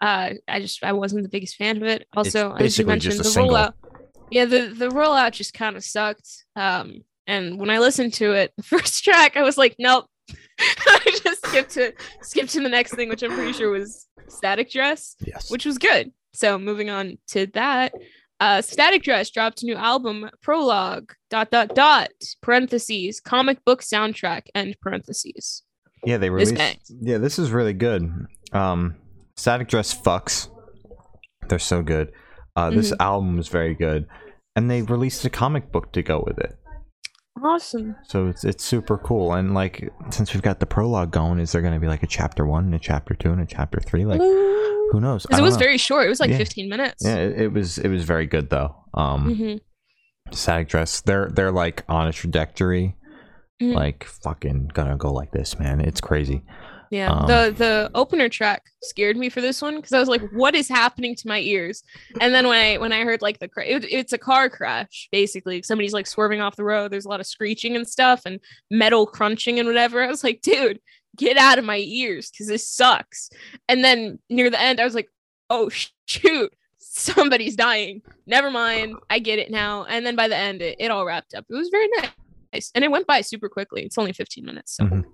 [0.00, 2.06] Uh, I just I wasn't the biggest fan of it.
[2.16, 3.54] Also, as you mentioned, the single.
[3.56, 3.74] rollout.
[4.30, 6.44] Yeah, the the rollout just kind of sucked.
[6.56, 10.06] Um, and when I listened to it, the first track, I was like, nope.
[10.60, 14.70] I just skipped to skipped to the next thing, which I'm pretty sure was Static
[14.70, 15.50] Dress, Yes.
[15.50, 16.12] which was good.
[16.34, 17.92] So moving on to that.
[18.38, 22.08] Uh, Static Dress dropped a new album, Prologue, dot, dot, dot,
[22.40, 25.62] parentheses, comic book soundtrack, end parentheses.
[26.06, 26.54] Yeah, they This released.
[26.56, 26.92] bangs.
[27.02, 28.10] Yeah, this is really good.
[28.52, 28.96] Um,
[29.36, 30.48] Static Dress fucks.
[31.48, 32.12] They're so good.
[32.56, 33.02] Uh, this Mm-hmm.
[33.02, 34.06] album is very good,
[34.56, 36.56] and they released a comic book to go with it.
[37.42, 37.96] Awesome.
[38.04, 39.32] So it's it's super cool.
[39.32, 42.06] And like, since we've got the prologue going, is there going to be like a
[42.06, 44.04] chapter one, and a chapter two, and a chapter three?
[44.04, 45.26] Like, who knows?
[45.30, 45.58] It was know.
[45.60, 46.04] very short.
[46.06, 46.38] It was like Yeah.
[46.38, 47.02] 15 minutes.
[47.04, 48.74] Yeah, it, it was it was very good though.
[48.94, 49.60] Um, Mhm.
[50.32, 52.96] Static Dress, they're they're like on a trajectory,
[53.62, 53.74] Mhm.
[53.74, 55.80] like fucking gonna go like this, man.
[55.80, 56.42] It's crazy.
[56.90, 57.10] Yeah.
[57.10, 60.56] Um, the the opener track scared me for this one because I was like, "What
[60.56, 61.84] is happening to my ears?"
[62.20, 65.08] And then when I when I heard like the cra- it, it's a car crash
[65.12, 65.62] basically.
[65.62, 66.90] Somebody's like swerving off the road.
[66.90, 68.40] There's a lot of screeching and stuff and
[68.72, 70.02] metal crunching and whatever.
[70.02, 70.80] I was like, "Dude,
[71.16, 73.30] get out of my ears because this sucks."
[73.68, 75.08] And then near the end, I was like,
[75.48, 78.02] "Oh sh- shoot." Somebody's dying.
[78.26, 78.96] Never mind.
[79.08, 79.84] I get it now.
[79.84, 81.44] And then by the end, it, it all wrapped up.
[81.48, 81.86] It was very
[82.52, 82.72] nice.
[82.74, 83.82] And it went by super quickly.
[83.84, 84.76] It's only 15 minutes.
[84.76, 85.04] So Mhm.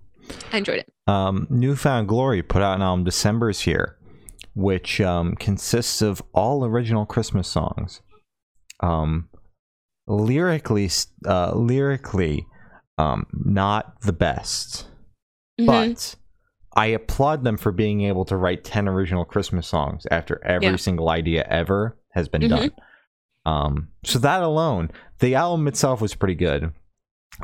[0.53, 0.93] I enjoyed it.
[1.07, 3.97] um, New Found Glory put out an album December's here,
[4.55, 8.01] which um, consists of all original Christmas songs.
[8.81, 9.29] Um,
[10.07, 10.91] lyrically,
[11.27, 12.47] uh, lyrically,
[12.99, 14.89] um, not the best,
[15.61, 15.67] Mhm.
[15.67, 16.15] but
[16.77, 20.77] I applaud them for being able to write ten original Christmas songs after every Yeah.
[20.77, 22.49] single idea ever has been Mhm.
[22.49, 22.71] done.
[23.47, 26.73] Um, so that alone, the album itself was pretty good.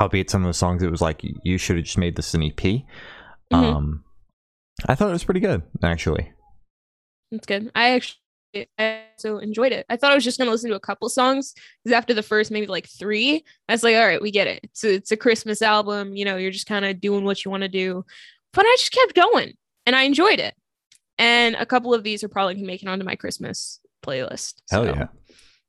[0.00, 2.42] Albeit some of the songs, it was like you should have just made this an
[2.42, 2.56] EP.
[2.60, 2.84] Mhm.
[3.52, 4.04] Um,
[4.88, 6.32] I thought it was pretty good actually.
[7.30, 7.70] that's good.
[7.74, 8.18] I actually
[8.78, 9.86] I also enjoyed it.
[9.88, 12.50] I thought I was just gonna listen to a couple songs because after the first
[12.50, 14.60] maybe like three, I was like, all right, we get it.
[14.64, 16.14] It's a, it's a Christmas album.
[16.16, 18.04] You know, you're just kind of doing what you want to do.
[18.52, 19.54] But I just kept going
[19.86, 20.54] and I enjoyed it.
[21.18, 24.54] And a couple of these are probably gonna make it onto my Christmas playlist.
[24.70, 25.06] Hell So, yeah.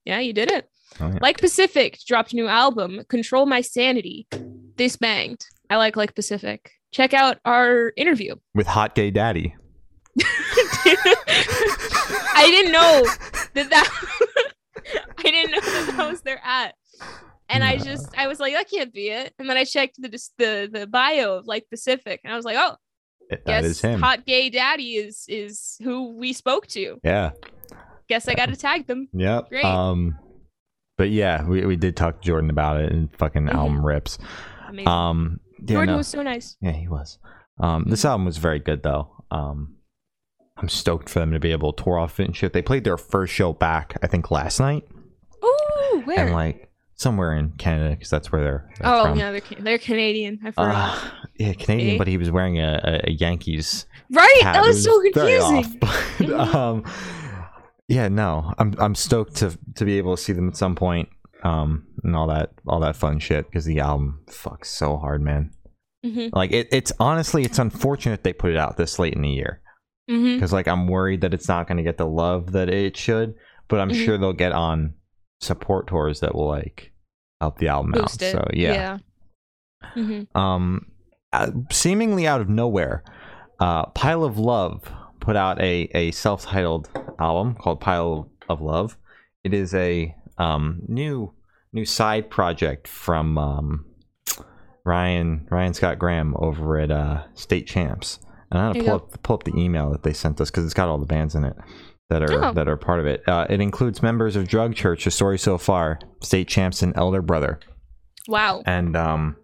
[0.05, 0.69] Yeah, you did it.
[0.99, 1.17] Oh, yeah.
[1.21, 4.27] Like Pacific dropped a new album, Control My Sanity.
[4.77, 5.45] This banged.
[5.69, 6.71] I like Like Pacific.
[6.91, 8.35] Check out our interview.
[8.53, 9.55] With Hot Gay Daddy.
[12.35, 13.03] I didn't know
[13.53, 13.89] that that
[15.19, 16.75] I didn't know that that was their at.
[17.49, 19.33] And I just I was like that can't be it.
[19.39, 22.57] And then I checked the the the bio of like Pacific and I was like,
[22.59, 22.75] "Oh,
[23.29, 23.99] That Guess is him.
[24.01, 26.99] hot gay daddy is is who we spoke to.
[27.03, 27.31] Yeah.
[28.09, 29.07] Guess I got to tag them.
[29.13, 29.49] Yep.
[29.49, 29.65] Great.
[29.65, 30.17] Um,
[30.97, 33.53] but yeah, we, we did talk to Jordan about it, and fucking Mhm.
[33.53, 34.17] album rips.
[34.69, 34.87] Amazing.
[34.87, 35.97] Um, yeah, Jordan no.
[35.97, 36.57] was so nice.
[36.61, 37.17] yeah, he was.
[37.59, 39.09] Um, this album was very good though.
[39.31, 39.75] Um,
[40.57, 42.53] I'm stoked for them to be able to tour off it and shit.
[42.53, 44.83] They played their first show back, I think, last night,
[45.43, 46.25] Ooh, where?
[46.25, 49.17] and like somewhere in Canada because that's where they're, they're oh from.
[49.19, 50.39] yeah, they're they're Canadian.
[50.45, 50.97] I forgot.
[50.97, 51.97] Uh, yeah, Canadian, Eh?
[51.97, 54.53] but he was wearing a, a, Yankees right, hat.
[54.53, 55.57] that It was so confusing.
[55.57, 56.55] off, but, Mhm.
[56.55, 56.83] um,
[57.93, 61.09] yeah, no, I'm I'm stoked to to be able to see them at some point,
[61.43, 65.51] um, and all that all that fun shit because the album fucks so hard, man.
[66.03, 69.29] hmm Like it, it's honestly, it's unfortunate they put it out this late in the
[69.29, 69.61] year
[70.07, 73.35] because like I'm worried that it's not going to get the love that it should,
[73.69, 74.03] but I'm Mhm.
[74.05, 74.95] sure they'll get on
[75.39, 76.91] support tours that will like
[77.41, 78.27] help the album Boost out.
[78.27, 78.31] it.
[78.33, 78.97] So yeah, Yeah.
[79.93, 80.85] hmm um,
[81.31, 83.03] uh, seemingly out of nowhere,
[83.59, 84.83] uh, Pile of Love
[85.23, 88.97] put out a, a self titled album called Pile of Love.
[89.43, 91.33] It is a um, new
[91.71, 93.85] new side project from um,
[94.85, 98.19] Ryan Ryan Scott Graham over at uh, State Champs.
[98.51, 100.73] And I'm gonna pull up pull up the email that they sent us because it's
[100.73, 101.55] got all the bands in it
[102.09, 102.53] that are Oh.
[102.53, 103.27] that are part of it.
[103.27, 107.21] Uh, it includes members of Drug Church, The Story So Far, State Champs, and Elder
[107.21, 107.59] Brother
[108.27, 108.61] Wow.
[108.65, 109.35] and um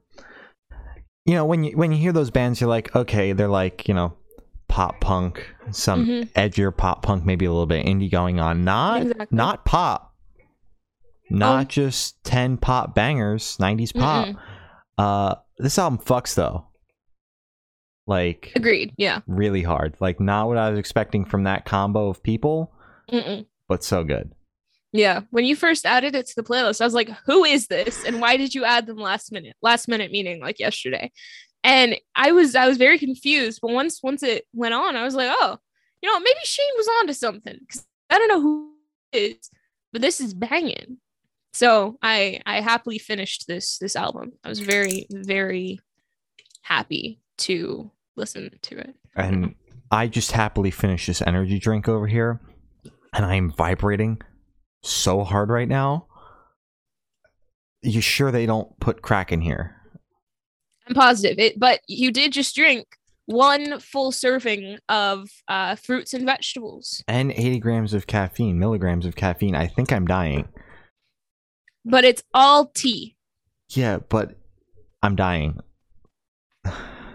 [1.25, 3.93] you know when you when you hear those bands you're like okay they're like you
[3.93, 4.13] know
[4.69, 6.31] pop punk some Mhm.
[6.33, 9.27] edgier pop punk maybe a little bit indie going on not Exactly.
[9.31, 10.15] not pop
[11.29, 11.67] not Oh.
[11.67, 14.37] just 10 pop bangers 90s pop Mm-mm.
[14.97, 16.65] uh this album fucks though
[18.07, 18.93] like Agreed.
[18.97, 19.19] Yeah.
[19.27, 22.71] really hard like not what i was expecting from that combo of people
[23.11, 23.45] Mm-mm.
[23.67, 24.31] but so good
[24.91, 25.21] Yeah.
[25.29, 28.03] When you first added it to the playlist, I was like, who is this?
[28.05, 29.55] And why did you add them last minute?
[29.61, 31.11] Last minute meaning like yesterday.
[31.63, 33.59] And I was I was very confused.
[33.61, 35.57] But once once it went on, I was like, oh,
[36.01, 37.59] you know, maybe Shane was onto something.
[37.71, 38.73] Cause I don't know who
[39.11, 39.49] is,
[39.91, 40.97] but this is banging.
[41.53, 44.33] So I I happily finished this this album.
[44.43, 45.79] I was very, very
[46.61, 48.95] happy to listen to it.
[49.15, 49.55] and
[49.91, 52.39] I just happily finished this energy drink over here,
[53.13, 54.21] and I am vibrating
[54.83, 56.05] so hard right now.
[57.81, 59.78] You sure they don't put crack in here?
[60.89, 62.87] I'm positive it, but you did just drink
[63.25, 69.15] one full serving of uh, fruits and vegetables, And 80 grams of caffeine, milligrams of
[69.15, 69.55] caffeine.
[69.55, 70.47] I think I'm dying.
[71.85, 73.15] but it's all tea.
[73.69, 74.35] Yeah, but
[75.03, 75.59] I'm dying.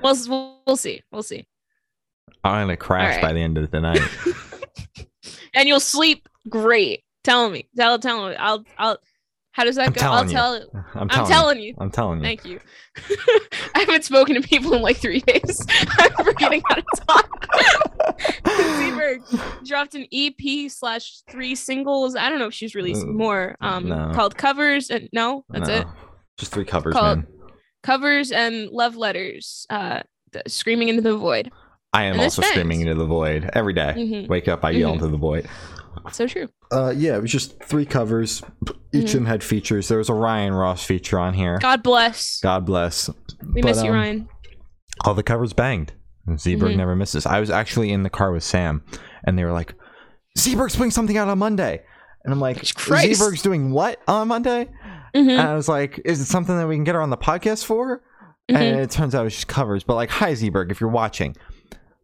[0.03, 1.03] We'll we'll, see.
[1.11, 1.47] We'll see.
[2.45, 4.01] I'm gonna crash All by the end of the night.
[5.55, 7.03] and you'll sleep great.
[7.25, 7.69] Tell me.
[7.77, 8.37] Tell tell me.
[8.37, 8.99] I'll I'll.
[9.55, 10.07] How does that I'm go?
[10.07, 10.31] I'll you.
[10.33, 10.55] tell.
[10.95, 11.69] I'm I'm telling, you.
[11.69, 11.75] you.
[11.79, 12.25] I'm telling you.
[12.25, 12.59] Thank you.
[13.75, 15.65] I haven't spoken to people in like three days.
[15.99, 17.47] I'm forgetting how to talk.
[18.45, 22.17] Zeberg dropped an EP slash three singles.
[22.17, 23.57] I don't know if she's releasing Uh, more.
[23.61, 24.11] Um, no.
[24.15, 25.75] called covers and no, that's No.
[25.77, 25.87] it.
[26.37, 27.27] Just three covers, man.
[27.85, 29.67] Covers and love letters.
[29.71, 30.01] Uh,
[30.49, 31.51] screaming into the void.
[31.93, 33.95] I am and also screaming into the void every day.
[33.97, 34.29] Mhm.
[34.29, 34.95] Wake up, I yell Mhm.
[34.95, 35.47] into the void.
[36.13, 36.49] So true.
[36.73, 38.43] Uh, yeah, it was just three covers.
[38.93, 39.05] Each Mhm.
[39.07, 39.89] of them had features.
[39.89, 41.59] There was a Ryan Ross feature on here.
[41.61, 42.41] God bless.
[42.41, 43.09] God bless.
[43.55, 44.29] we But, miss you, um, Ryan.
[45.05, 45.93] All the covers banged.
[46.27, 46.77] And Zeberg Mhm.
[46.79, 47.27] never misses.
[47.27, 48.83] I was actually in the car with Sam,
[49.27, 49.75] and they were like,
[50.39, 51.83] "Zeberg's putting something out on Monday,"
[52.25, 53.21] and I'm like, Christ.
[53.21, 54.69] "Zeberg's doing what on Monday?"
[55.15, 57.17] Mhm, And I was like, "Is it something that we can get her on the
[57.17, 58.03] podcast for?"
[58.49, 59.85] And it turns out it was just covers.
[59.85, 61.37] But like, hi Zeberg, if you're watching,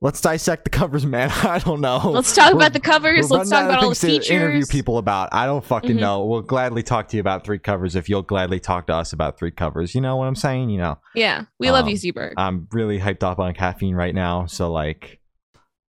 [0.03, 1.31] let's dissect the covers, man.
[1.43, 1.99] I don't know.
[2.11, 3.31] Let's talk We're- about the covers.
[3.31, 5.29] Let's talk about all the to interview people about.
[5.33, 6.01] I don't fucking Mhm.
[6.01, 6.25] know.
[6.25, 9.39] We'll gladly talk to you about three covers if you'll gladly talk to us about
[9.39, 9.95] three covers.
[9.95, 10.71] You know what I'm saying?
[10.71, 12.33] You know, Yeah, we love Um, you, Zeberg.
[12.37, 14.47] I'm really hyped up on caffeine right now.
[14.47, 15.21] So like,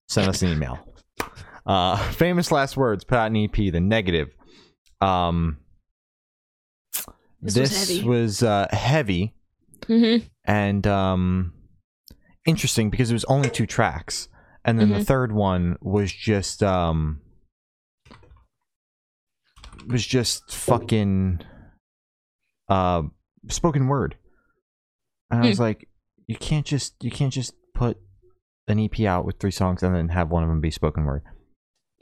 [0.09, 0.79] send us an email.
[1.63, 3.03] Uh, famous last words.
[3.03, 3.53] Put out an EP.
[3.69, 4.29] The negative.
[4.99, 5.57] Um,
[7.39, 8.07] This this, was heavy.
[8.09, 9.35] was uh, heavy
[9.81, 10.23] Mhm.
[10.43, 11.53] and um,
[12.45, 14.27] interesting because it was only two tracks,
[14.65, 15.05] and then the Mhm.
[15.07, 17.21] third one was just um,
[19.87, 21.41] was just fucking
[22.69, 23.03] uh,
[23.49, 24.15] spoken word,
[25.29, 25.87] and I was like,
[26.27, 27.97] you can't just you can't just put
[28.67, 31.23] an EP out with three songs and then have one of them be spoken word.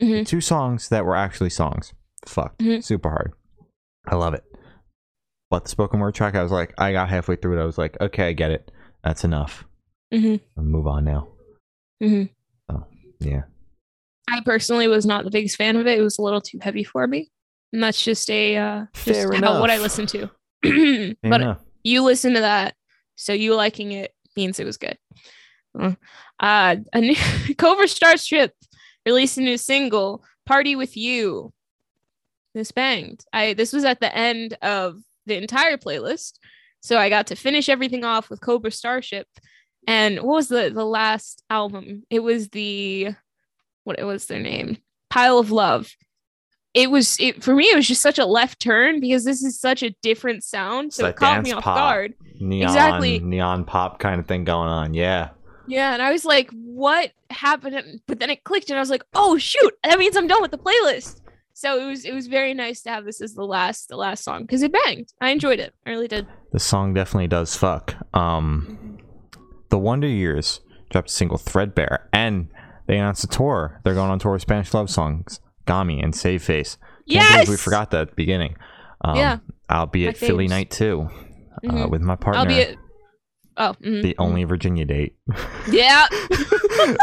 [0.02, 0.26] Mhm.
[0.28, 1.94] Two songs that were actually songs.
[2.28, 2.60] Fucked.
[2.60, 2.84] Mhm.
[2.84, 3.34] Super hard.
[4.08, 4.44] I love it.
[5.50, 7.62] But the spoken word track, I was like, I got halfway through it.
[7.62, 8.72] I was like, okay, I get it.
[9.04, 9.66] That's enough.
[10.14, 10.42] Mhm.
[10.58, 11.28] I'll move on now.
[12.02, 12.30] Mhm.
[13.20, 13.44] Yeah.
[14.30, 16.00] I personally was not the biggest fan of it.
[16.00, 17.30] It was a little too heavy for me,
[17.74, 20.30] and that's just a uh, just Fair how, what I listen to.
[21.22, 21.62] But enough.
[21.84, 22.76] you listen to that,
[23.16, 24.98] so you liking it means it was good.
[25.76, 27.16] Uh, a new
[27.58, 28.54] Cobra Starship
[29.06, 31.52] released a new single, "Party with You."
[32.54, 33.24] This banged.
[33.34, 36.34] I this was at the end of the entire playlist,
[36.82, 39.28] so I got to finish everything off with Cobra Starship.
[39.90, 42.04] And what was the the last album?
[42.12, 43.16] It was the
[43.86, 44.78] what was their name?
[45.10, 45.90] Pile of Love.
[46.76, 47.66] It was it for me.
[47.66, 51.08] It was just such a left turn because this is such a different sound, so
[51.08, 51.76] it caught me off pop.
[51.78, 52.14] guard.
[52.40, 53.18] Neon, Exactly.
[53.20, 54.94] neon pop kind of thing going on.
[54.94, 55.30] Yeah.
[55.68, 59.04] Yeah, and I was like, "What happened?" But then it clicked, and I was like,
[59.16, 59.74] "Oh shoot!
[59.84, 61.22] That means I'm done with the playlist."
[61.54, 64.24] So it was it was very nice to have this as the last the last
[64.24, 65.12] song because it banged.
[65.20, 65.74] I enjoyed it.
[65.86, 66.28] I really did.
[66.52, 67.96] The song definitely does fuck.
[68.16, 68.98] Um,
[69.70, 72.50] the Wonder Years dropped a single Threadbare, and
[72.88, 73.80] they announced a tour.
[73.84, 76.78] They're going on tour with Spanish love songs, Gami and Save Face.
[77.06, 78.56] Yes, we forgot that at the beginning.
[79.04, 79.38] Um, Yeah.
[79.70, 80.48] I'll be at Philly.
[80.48, 81.08] Night 2
[81.68, 81.90] uh, Mhm.
[81.92, 82.40] with my partner.
[82.42, 82.76] I'll be at.
[83.58, 84.02] Oh, mhm.
[84.02, 85.16] the only Virginia date.
[85.70, 86.08] yeah.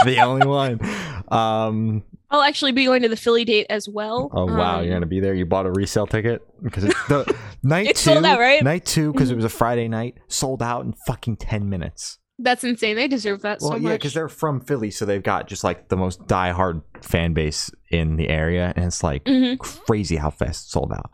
[0.04, 0.80] the only one.
[1.28, 4.30] Um, I'll actually be going to the Philly date as well.
[4.32, 5.34] oh wow, Um, you're gonna be there.
[5.34, 8.62] You bought a resale ticket because the night It's two, sold out, right?
[8.64, 12.18] night two, because it was a Friday night, sold out in fucking ten minutes.
[12.38, 12.96] That's insane.
[12.96, 15.88] They deserve that Well, so yeah, because they're from Philly, so they've got just like
[15.88, 19.58] the most diehard fan base in the area, and it's like Mhm.
[19.58, 21.10] crazy how fast it sold out.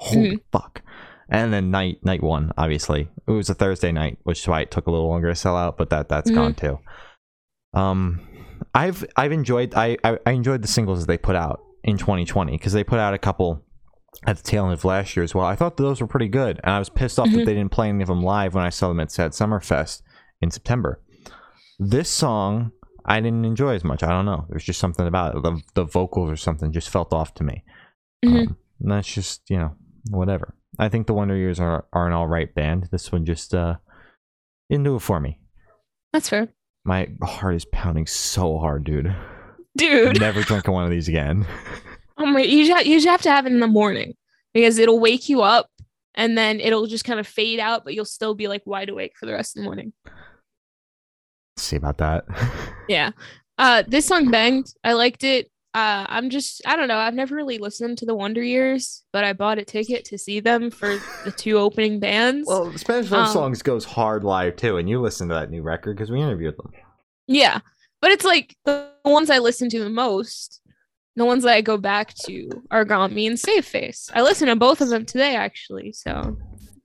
[0.00, 0.80] Holy fuck!
[1.28, 4.70] And then night night one, obviously, it was a Thursday night, which is why it
[4.70, 6.34] took a little longer to sell out, but that that's Mhm.
[6.34, 6.78] gone too.
[7.74, 8.20] Um,
[8.74, 12.52] I've I've enjoyed I I, I enjoyed the singles that they put out in 2020
[12.52, 13.62] because they put out a couple
[14.26, 15.46] at the tail end of last year as well.
[15.46, 17.44] I thought those were pretty good, and I was pissed off that Mhm.
[17.44, 20.02] they didn't play any of them live when I saw them at Sad Summerfest
[20.42, 21.00] in September.
[21.78, 22.72] This song
[23.04, 24.02] I didn't enjoy as much.
[24.02, 24.46] I don't know.
[24.48, 25.42] There's just something about it.
[25.42, 27.64] The, the vocals or something just felt off to me.
[28.24, 28.46] Mhm.
[28.48, 29.74] Um, and that's just you know
[30.10, 30.54] whatever.
[30.78, 32.88] I think the Wonder Years are are an all right band.
[32.92, 33.76] This one just uh
[34.70, 35.38] didn't do it for me.
[36.12, 36.48] That's fair,
[36.84, 39.14] My heart is pounding so hard, dude.
[39.76, 40.20] dude.
[40.20, 41.46] Never drinking one of these again.
[42.18, 42.42] Oh my!
[42.42, 44.14] You just, you just have to have it in the morning
[44.52, 45.70] because it'll wake you up,
[46.14, 49.14] and then it'll just kind of fade out, but you'll still be like wide awake
[49.18, 49.94] for the rest of the morning.
[51.62, 52.24] See about that.
[52.88, 53.12] Yeah.
[53.58, 54.66] Uh, this song banged.
[54.84, 55.46] I liked it.
[55.72, 56.98] Uh, I'm just I don't know.
[56.98, 60.40] I've never really listened to the Wonder Years, but I bought a ticket to see
[60.40, 62.46] them for the two opening bands.
[62.48, 65.62] well, Spanish Love Um, Songs goes hard live too, and you listen to that new
[65.62, 66.72] record because we interviewed them.
[67.28, 67.60] yeah,
[68.02, 70.60] but it's like the ones I listen to the most.
[71.16, 74.10] The ones that I go back to are Me and Save Face.
[74.14, 75.92] I listened to both of them today, actually.
[75.92, 76.36] So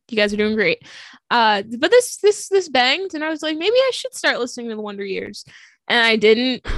[0.10, 0.86] you guys are doing great.
[1.30, 4.70] Uh, but this this this banged, and I was like, maybe I should start listening
[4.70, 5.44] to the Wonder Years,
[5.88, 6.66] and I didn't.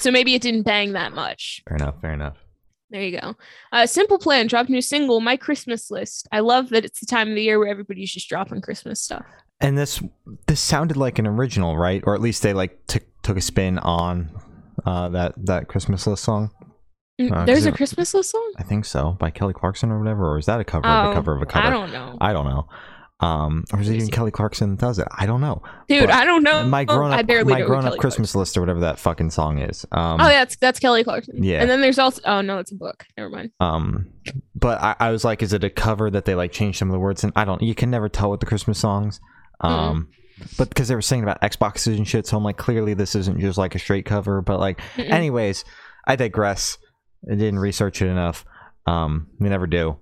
[0.00, 1.60] So maybe it didn't bang that much.
[1.68, 2.00] Fair enough.
[2.00, 2.36] Fair enough.
[2.90, 3.34] There you go.
[3.72, 6.28] Uh, Simple Plan dropped new single, My Christmas List.
[6.30, 9.24] I love that it's the time of the year where everybody's just dropping Christmas stuff.
[9.60, 10.00] And this
[10.46, 12.00] this sounded like an original, right?
[12.06, 14.30] Or at least they like took took a spin on
[14.86, 16.52] uh, that that Christmas list song.
[17.20, 18.52] Mm, Uh, There's a it- Christmas List song?
[18.56, 20.30] I think so by Kelly Clarkson or whatever.
[20.30, 21.66] Or is that a cover of a cover of a cover?
[21.66, 22.16] Oh, I don't know.
[22.20, 22.68] I don't know.
[23.20, 25.08] Um, or is it even Kelly Clarkson that does it?
[25.10, 25.60] I don't know.
[25.88, 26.64] Dude, but I don't know.
[26.66, 29.30] my grown I up barely my grown up Christmas Clarkson- list or whatever that fucking
[29.30, 29.84] song is.
[29.90, 31.42] Um, Oh, yeah, that's, that's Kelly Clarkson.
[31.42, 31.60] Yeah.
[31.60, 33.06] And then there's also, oh, no, it's a book.
[33.16, 33.50] Never mind.
[33.58, 34.12] Um,
[34.54, 36.92] but I, I was like, is it a cover that they like changed some of
[36.92, 37.24] the words?
[37.24, 37.60] And I don't.
[37.60, 39.18] You can never tell with the Christmas songs.
[39.60, 40.10] Um,
[40.56, 43.40] but because they were saying about Xboxes and shit, so I'm like, clearly this isn't
[43.40, 44.40] just like a straight cover.
[44.42, 45.10] But like, Mm-mm.
[45.10, 45.64] anyways,
[46.06, 46.78] I digress.
[47.28, 48.44] I didn't research it enough.
[48.86, 49.98] Um, we never do.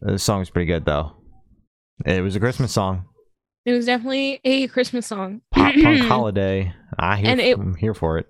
[0.00, 1.16] The song was pretty good though.
[2.04, 3.06] It was a Christmas song,
[3.64, 5.40] It was definitely a Christmas song.
[5.52, 6.72] pop punk holiday.
[6.98, 8.26] I hear, And it- I'm here for it.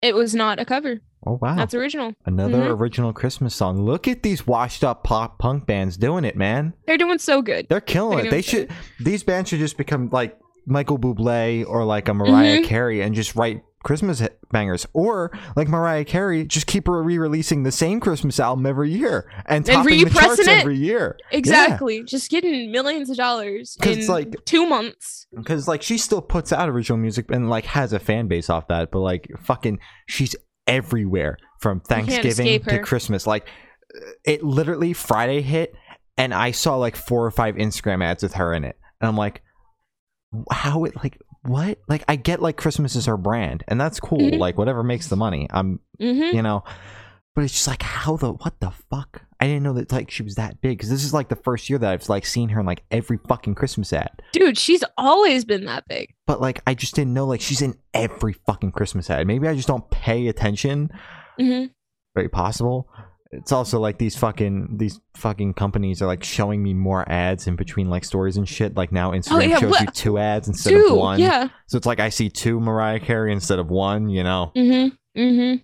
[0.00, 1.00] It was not a cover.
[1.24, 2.14] Oh wow, That's original.
[2.26, 2.80] another mhm.
[2.80, 3.80] original Christmas song.
[3.80, 6.74] Look at these washed up pop punk bands doing it, man.
[6.86, 7.68] They're doing so good.
[7.68, 8.30] They're killing They're it.
[8.32, 8.70] They should.
[8.98, 12.64] These bands should just become like Michael Bublé or like a Mariah Mhm.
[12.64, 18.00] Carey and just write Christmas bangers, or like Mariah Carey, just keep re-releasing the same
[18.00, 20.48] Christmas album every year and And topping the charts it.
[20.48, 21.18] every year.
[21.30, 22.02] Exactly.
[22.04, 25.26] Just getting millions of dollars in like- two months.
[25.34, 28.68] Because like she still puts out original music and like has a fan base off
[28.68, 32.78] that, but like fucking, she's everywhere from Thanksgiving to.
[32.80, 33.26] Christmas.
[33.26, 33.46] Like
[34.24, 35.74] it literally Friday hit,
[36.16, 39.16] and I saw like four or five Instagram ads with her in it, and I'm
[39.16, 39.42] like,
[40.50, 41.78] how it like what?
[41.88, 44.18] Like I get like Christmas is her brand, and that's cool.
[44.20, 44.38] Mhm.
[44.38, 46.36] Like whatever makes the money, I'm Mm-hmm.
[46.36, 46.64] you know.
[47.34, 49.22] But it's just like how the what the fuck?
[49.40, 51.68] I didn't know that like she was that big because this is like the first
[51.70, 54.10] year that I've like seen her in like every fucking Christmas ad.
[54.32, 56.14] Dude, she's always been that big.
[56.26, 59.26] But like I just didn't know like she's in every fucking Christmas ad.
[59.26, 60.90] Maybe I just don't pay attention.
[61.38, 61.64] hmm
[62.14, 62.88] Very possible.
[63.32, 67.56] It's also like these fucking these fucking companies are like showing me more ads in
[67.56, 68.76] between like stories and shit.
[68.76, 71.18] Like now Instagram Oh, yeah, shows what- you two ads instead of one.
[71.18, 71.48] yeah.
[71.66, 74.08] So it's like I see two Mariah Carey instead of one.
[74.10, 74.52] You know?
[74.54, 75.20] Mm-hmm.
[75.20, 75.56] Mm-hmm.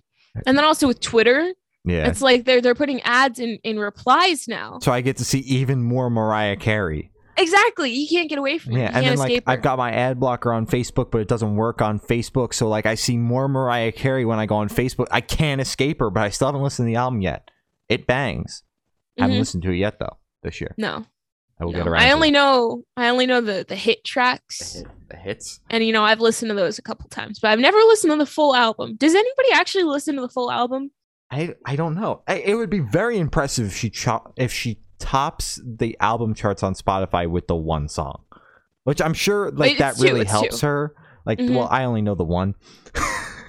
[0.47, 1.53] And then also with Twitter,
[1.85, 2.07] Yeah.
[2.07, 4.79] it's like they're they're putting ads in in replies now.
[4.81, 7.11] so I get to see even more Mariah Carey.
[7.37, 7.91] Exactly.
[7.91, 8.79] You can't get away from it.
[8.79, 9.43] Yeah, You and then like.
[9.47, 12.53] I've got my ad blocker on Facebook, but it doesn't work on Facebook.
[12.53, 15.07] So like I see more Mariah Carey when I go on Facebook.
[15.09, 17.49] I can't escape her, but I still haven't listened to the album yet.
[17.89, 18.63] It bangs.
[19.17, 19.39] I haven't Mhm.
[19.39, 20.17] listened to it yet though.
[20.43, 21.05] This year, No.
[21.59, 21.79] I will no.
[21.79, 22.01] get around.
[22.01, 22.31] I to only it.
[22.31, 24.73] know I only know the the hit tracks.
[24.73, 25.59] the, hit, the hits.
[25.69, 28.17] And you know, I've listened to those a couple times, but I've never listened to
[28.17, 28.95] the full album.
[28.95, 30.91] Does anybody actually listen to the full album?
[31.31, 32.23] I I don't know.
[32.27, 36.63] I, it would be very impressive if she cho- if she tops the album charts
[36.63, 38.23] on Spotify with the one song,
[38.85, 40.65] which I'm sure like Wait, that two, really helps two.
[40.67, 40.95] her.
[41.25, 41.55] Like, Mhm.
[41.55, 42.55] well, I only know the one.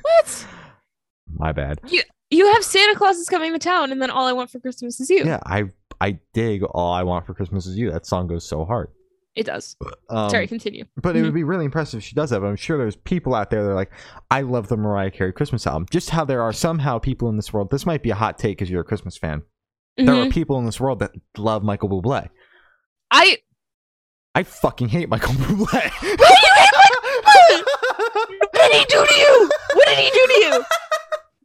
[0.03, 0.47] What?
[1.33, 1.81] My bad.
[1.89, 2.03] You
[2.33, 5.11] have Santa Claus is coming to town, and then all I want for Christmas is
[5.11, 5.25] you.
[5.25, 5.65] Yeah, I
[6.01, 7.91] I dig all I want for Christmas is you.
[7.91, 8.89] That song goes so hard.
[9.37, 9.77] It does.
[10.09, 10.85] Um, Sorry, continue.
[10.97, 12.41] But it would be really impressive if she does that.
[12.41, 13.93] But I'm sure there's people out there that are like,
[14.31, 15.87] I love the Mariah Carey Christmas album.
[15.91, 17.71] Just how there are somehow people in this world.
[17.71, 19.43] This might be a hot take because you're a Christmas fan.
[19.97, 20.33] There are Mhm.
[20.33, 22.29] people in this world that love Michael Bublé.
[23.13, 23.39] I
[24.35, 25.91] I fucking hate Michael Bublé.
[27.21, 29.51] what did he do to you?
[29.75, 30.65] What did he do to you?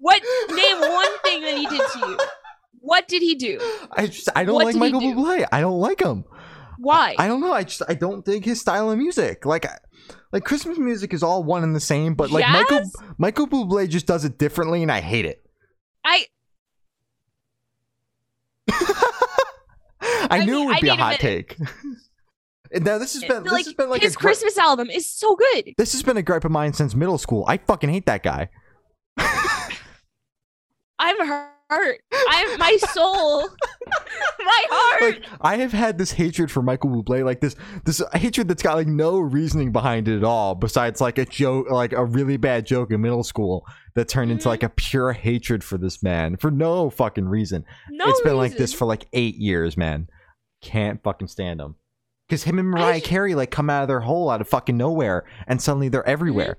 [0.06, 2.18] What name one thing that he did to you?
[2.74, 3.60] What did he do?
[3.92, 5.02] I just I don't What like Michael?
[5.02, 5.48] Bublé.
[5.52, 6.26] I don't like him.
[6.78, 7.16] Why?
[7.18, 7.52] I don't know.
[7.52, 9.48] I just I don't dig his style of music.
[9.48, 9.66] Like
[10.32, 12.82] like Christmas music is all one and the same, but like Michael
[13.18, 15.44] Michael Bublé just does it differently, and I hate it.
[16.06, 16.28] I
[18.70, 21.58] I, I knew need- it would I be a need a hot take.
[22.74, 25.12] now this has been this like, has been like his a gri- Christmas album is
[25.12, 25.74] so good.
[25.80, 27.44] this has been a gripe of mine since middle school.
[27.48, 28.50] I fucking hate that guy.
[31.06, 32.02] I'm hurt.
[32.30, 33.42] I'm my soul,
[34.40, 35.02] my heart.
[35.02, 38.76] Like I have had this hatred for Michael Bublé, like this this hatred that's got
[38.76, 42.66] like no reasoning behind it at all, besides like a joke, like a really bad
[42.66, 44.68] joke in middle school that turned into like mm-hmm.
[44.68, 47.66] a pure hatred for this man for no fucking reason.
[47.90, 50.08] no it's been like this for like eight years, man.
[50.62, 51.76] Can't fucking stand him.
[52.28, 54.78] Because him and Mariah ju- Carey like come out of their hole out of fucking
[54.78, 56.10] nowhere, and suddenly they're mm-hmm.
[56.10, 56.58] everywhere.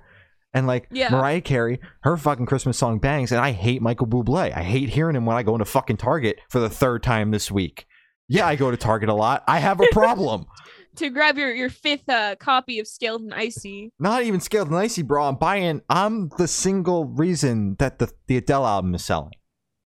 [0.53, 0.87] And like.
[0.91, 1.09] Yeah.
[1.09, 4.55] Mariah Carey, her fucking Christmas song bangs, and I hate Michael Bublé.
[4.55, 7.51] I hate hearing him when I go into fucking Target for the third time this
[7.51, 7.85] week.
[8.29, 9.43] Yeah, I go to Target a lot.
[9.47, 10.45] I have a problem.
[10.95, 13.91] to grab your your fifth uh, copy of Scaled and Icy.
[13.99, 15.25] Not even scaled and icy, bro.
[15.27, 15.81] I'm buying.
[15.89, 19.33] I'm the single reason that the the Adele album is selling.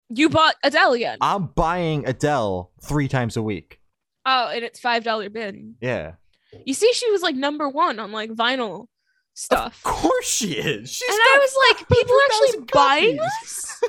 [0.09, 1.19] You bought Adele again.
[1.21, 3.81] I'm buying Adele three times a week.
[4.25, 5.77] Oh, and it's five dollar bin.
[5.81, 6.13] Yeah.
[6.65, 8.87] You see, she was like number one on like vinyl
[9.37, 9.77] stuff.
[9.77, 10.91] Of course she is.
[10.91, 13.81] She's and I was like, people actually 100,000 buying this?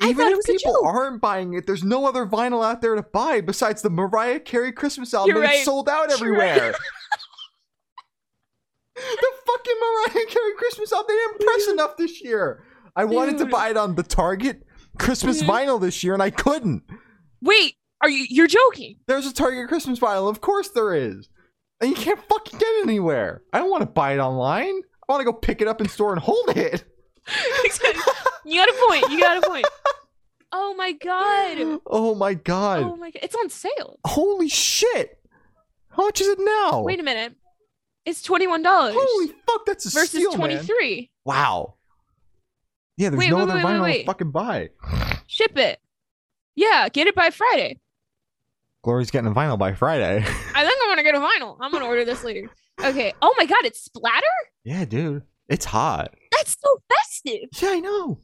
[0.02, 3.82] Even if people aren't buying it, there's no other vinyl out there to buy besides
[3.82, 5.34] the Mariah Carey Christmas album.
[5.34, 5.64] You're It's right.
[5.64, 6.12] sold out right.
[6.12, 6.74] everywhere.
[8.94, 12.64] the fucking Mariah Carey Christmas album, they didn't press enough this year.
[12.96, 14.64] I wanted to buy it on the Target
[14.98, 15.46] Christmas Mhm.
[15.48, 16.82] vinyl this year, and I couldn't.
[17.40, 18.26] Wait, are you?
[18.28, 18.96] You're joking?
[19.06, 21.28] There's a Target Christmas vinyl, of course there is.
[21.80, 23.42] And you can't fucking get it anywhere.
[23.52, 24.82] I don't want to buy it online.
[25.08, 26.84] I want to go pick it up in store and hold it.
[28.44, 29.10] you got a point.
[29.10, 29.66] You got a point.
[30.50, 31.80] Oh my god.
[31.86, 32.82] Oh my god.
[32.82, 33.20] Oh my god.
[33.22, 33.98] It's on sale.
[34.06, 35.18] Holy shit!
[35.90, 36.80] How much is it now?
[36.80, 37.34] Wait a minute.
[38.06, 41.08] It's twenty one dollars Holy fuck, that's a versus steal, twenty man.
[41.24, 41.74] Wow.
[42.96, 43.98] Yeah, there's Wait, no wait, other wait, vinyl wait.
[44.00, 44.70] to fucking buy.
[45.26, 45.80] Ship it.
[46.56, 47.78] Yeah, get it by Friday.
[48.82, 50.24] Glory's getting a vinyl by Friday.
[50.54, 51.56] I think get a vinyl.
[51.60, 52.50] I'm gonna order this later.
[52.82, 53.12] Okay.
[53.22, 54.26] Oh my god, it's splatter?
[54.64, 55.22] yeah, dude.
[55.48, 56.14] It's hot.
[56.30, 57.48] That's so festive.
[57.60, 58.20] Yeah, I know.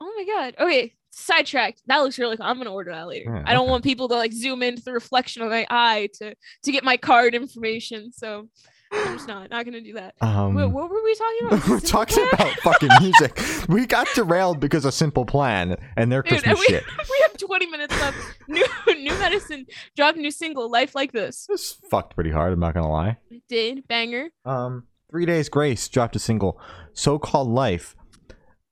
[0.00, 0.54] Oh my god.
[0.58, 0.94] Okay.
[1.10, 1.82] Sidetracked.
[1.86, 2.46] That looks really cool.
[2.46, 3.32] I'm gonna order that later.
[3.34, 3.70] Yeah, I don't okay.
[3.70, 6.34] want people to like zoom into the reflection of my eye to
[6.64, 8.12] to get my card information.
[8.12, 8.48] So
[8.94, 10.14] I'm just not not gonna do that.
[10.20, 11.68] Um, Wait, what were we talking about?
[11.68, 12.28] we're talking Plan?
[12.34, 13.40] about fucking music.
[13.68, 16.84] we got derailed because of Simple Plan and their Dude, Christmas we, shit.
[16.98, 18.16] we have 20 minutes left.
[18.48, 19.66] New new medicine
[19.96, 21.46] dropped new single, Life Like This.
[21.48, 22.52] This fucked pretty hard.
[22.52, 23.18] I'm not gonna lie.
[23.48, 24.28] Did banger.
[24.44, 26.60] Um, Three Days Grace dropped a single,
[26.92, 27.94] "So Called Life,"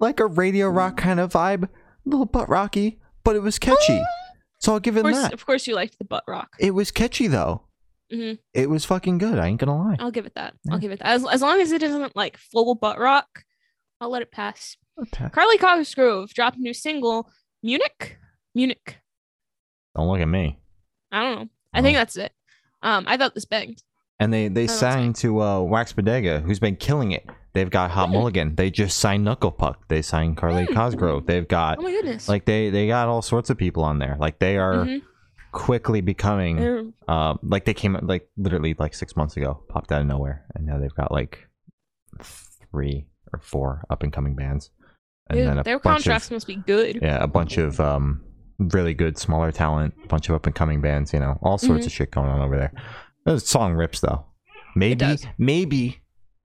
[0.00, 1.68] like a radio rock kind of vibe, a
[2.04, 4.00] little butt rocky, but it was catchy.
[4.60, 5.32] So I'll give Of it course, that.
[5.32, 6.54] of course, you liked the butt rock.
[6.60, 7.62] It was catchy though.
[8.12, 8.38] Mhm.
[8.54, 9.38] It was fucking good.
[9.38, 9.96] I ain't gonna lie.
[9.98, 10.54] I'll give it that.
[10.64, 10.72] Yeah.
[10.74, 11.08] I'll give it that.
[11.08, 13.44] As, as long as it isn't like full butt rock,
[14.00, 14.76] I'll let it pass.
[15.00, 15.28] Okay.
[15.30, 17.30] Carly Cosgrove dropped a new single,
[17.62, 18.18] Munich.
[18.54, 18.98] Munich.
[19.96, 20.58] Don't look at me.
[21.10, 21.48] I don't know.
[21.72, 22.00] I think Oh.
[22.00, 22.32] that's it.
[22.82, 23.82] Um, I thought this banged.
[24.20, 27.28] and they they signed to uh, Wax Bodega, who's been killing it.
[27.54, 28.14] They've got Hot Hmm.
[28.14, 28.54] Mulligan.
[28.56, 29.88] They just signed Knuckle Puck.
[29.88, 30.74] They signed Carly Hmm.
[30.74, 31.26] Cosgrove.
[31.26, 32.28] They've got Oh my goodness.
[32.28, 34.16] like they they got all sorts of people on there.
[34.20, 35.02] Like they are Mhm.
[35.52, 40.06] Quickly becoming uh, like they came like literally like six months ago, popped out of
[40.06, 41.46] nowhere, and now they've got like
[42.20, 44.70] three or four up and coming bands,
[45.28, 46.98] and Dude, then their contracts of must be good.
[47.02, 48.22] yeah, a bunch of um
[48.58, 51.84] really good smaller talent, a bunch of up and coming bands, you know, all sorts
[51.84, 51.86] Mhm.
[51.86, 52.72] of shit going on over there.
[53.24, 54.26] The song rips though.
[54.76, 56.00] Maybe maybe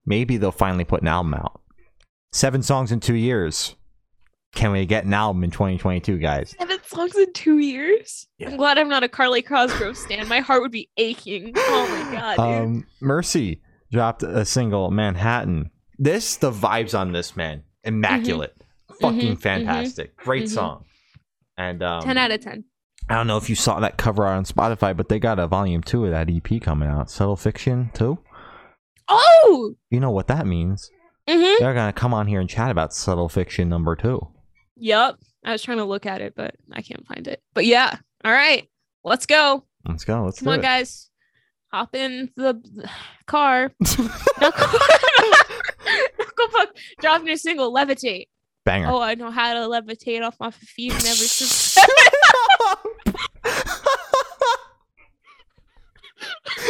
[0.06, 1.60] maybe they'll finally put an album out.
[2.32, 3.74] Seven songs in two years.
[4.54, 6.54] Can we get an album in 2022, guys?
[6.58, 8.26] Seven songs in two years.
[8.38, 8.50] Yeah.
[8.50, 10.26] I'm glad I'm not a Carly Cosgrove stan.
[10.28, 11.52] My heart would be aching.
[11.56, 12.64] Oh my god, dude.
[12.64, 15.70] Um, Mercy dropped a single, Manhattan.
[15.98, 18.56] This, the vibes on this, man, immaculate,
[19.00, 20.54] fucking Mhm, fantastic, great mhm.
[20.54, 20.84] song.
[21.56, 22.64] And um, ten out of ten.
[23.08, 25.46] I don't know if you saw that cover art on Spotify, but they got a
[25.46, 28.18] volume two of that EP coming out, Subtle Fiction two.
[29.08, 29.74] Oh.
[29.90, 30.90] You know what that means?
[31.28, 31.62] Mm-hmm.
[31.62, 34.28] They're gonna come on here and chat about Subtle Fiction number two.
[34.78, 35.16] Yep.
[35.44, 37.42] I was trying to look at it, but I can't find it.
[37.54, 37.96] But yeah.
[38.24, 38.68] All right.
[39.04, 39.64] Let's go.
[39.86, 40.24] Let's go.
[40.24, 40.62] Let's Come on, it.
[40.62, 41.10] guys.
[41.72, 42.60] Hop in the
[43.26, 43.72] car.
[43.80, 44.08] Knuckle
[46.18, 46.68] Knuckle Puck
[47.36, 48.28] single, Levitate.
[48.64, 48.88] Banger.
[48.90, 51.48] Oh, I know how to levitate off my feet and everything.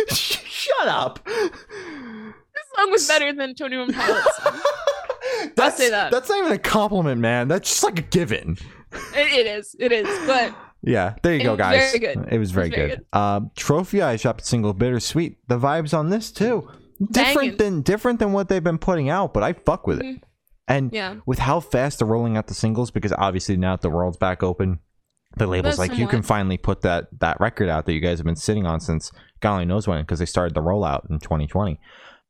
[0.09, 1.19] Shut up.
[1.25, 4.41] this song was better than Tony Pilots.
[5.57, 6.11] That's, say that.
[6.11, 7.49] That's not even a compliment, man.
[7.49, 8.57] That's just like a given.
[9.15, 9.77] It, it is.
[9.79, 10.07] It is.
[10.27, 11.93] But Yeah, there you It go, guys.
[11.93, 12.29] very good.
[12.33, 13.05] It was very, very good.
[13.13, 15.37] Uh, Trophy Eyes dropped single, Bittersweet.
[15.49, 16.69] The vibes on this too,
[17.11, 20.05] different than different than what they've been putting out, but I fuck with it.
[20.07, 20.21] Mhm.
[20.69, 21.17] And yeah.
[21.25, 24.43] with how fast they're rolling out the singles, because obviously now that the world's back
[24.43, 24.81] open,
[25.37, 28.19] the label's That's like you can finally put that that record out that you guys
[28.19, 29.11] have been sitting on since
[29.41, 31.79] God only knows when, because they started the rollout in 2020.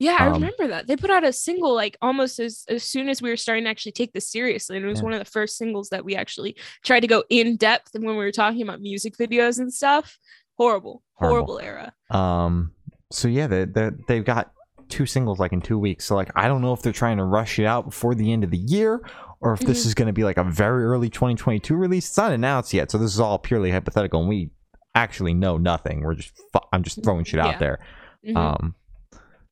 [0.01, 0.86] Yeah, I Um, remember that.
[0.86, 3.70] They put out a single like almost as, as soon as we were starting to
[3.70, 4.76] actually take this seriously.
[4.76, 5.05] And it was Yeah.
[5.05, 8.16] one of the first singles that we actually tried to go in depth and when
[8.16, 10.16] we were talking about music videos and stuff.
[10.57, 11.36] Horrible, Horrible.
[11.57, 11.92] horrible era.
[12.11, 12.72] Um,
[13.11, 14.53] so yeah, they they they've got
[14.88, 16.05] two singles like in two weeks.
[16.05, 18.42] So like, I don't know if they're trying to rush it out before the end
[18.44, 19.01] of the year,
[19.40, 19.86] or if this Mhm.
[19.86, 22.09] is going to be like a very early 2022 release.
[22.09, 24.51] It's not announced yet, so this is all purely hypothetical, and we
[24.94, 26.03] actually know nothing.
[26.03, 26.32] We're just
[26.72, 27.59] I'm just throwing shit out Yeah.
[27.59, 27.78] there.
[28.26, 28.36] Mhm.
[28.36, 28.74] Um,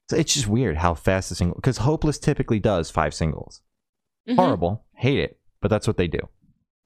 [0.09, 3.61] so it's just weird how fast the single because Hopeless typically does five singles.
[4.29, 4.37] Mhm.
[4.37, 6.21] Horrible, hate it, but that's what they do.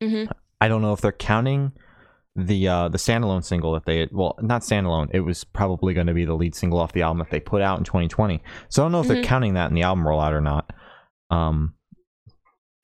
[0.02, 0.30] Mhm.
[0.60, 1.72] I don't know if they're counting
[2.36, 6.14] the uh the standalone single that they well not standalone it was probably going to
[6.14, 8.84] be the lead single off the album that they put out in 2020 so i
[8.84, 9.24] don't know if they're Mhm.
[9.24, 10.72] counting that in the album rollout or not
[11.30, 11.74] um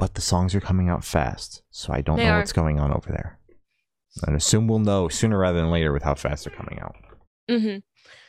[0.00, 2.38] but the songs are coming out fast so i don't They know are.
[2.38, 3.38] what's going on over there
[4.26, 6.96] and assume we'll know sooner rather than later with how fast they're coming out
[7.48, 7.84] Mhm.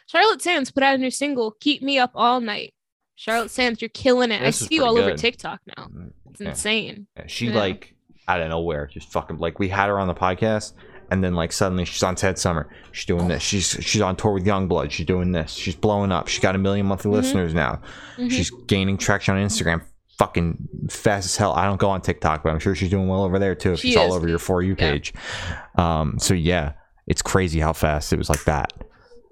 [0.07, 2.73] Charlotte Sands put out a new single, "Keep Me Up All Night."
[3.15, 4.39] Charlotte Sands, you're killing it.
[4.41, 5.17] This I see you all pretty over.
[5.17, 5.87] TikTok now.
[6.31, 6.49] It's Yeah.
[6.49, 7.07] insane.
[7.17, 7.55] Yeah, she Yeah.
[7.55, 7.93] like
[8.27, 10.73] out of nowhere just fucking like we had her on the podcast
[11.09, 12.69] and then like suddenly she's on Sad Summer.
[12.91, 13.41] She's doing this.
[13.41, 14.91] She's she's on tour with YUNGBLUD.
[14.91, 15.53] She's doing this.
[15.53, 16.27] She's blowing up.
[16.27, 17.13] She's got a million monthly Mhm.
[17.15, 17.81] listeners now.
[18.17, 18.29] Mhm.
[18.31, 19.81] She's gaining traction on Instagram.
[20.19, 20.57] Fucking
[20.89, 21.53] fast as hell.
[21.53, 23.73] I don't go on TikTok, but I'm sure she's doing well over there too.
[23.73, 25.13] If She she's all over your for you page.
[25.77, 26.19] Um.
[26.19, 26.73] So yeah,
[27.07, 28.73] it's crazy how fast it was like that.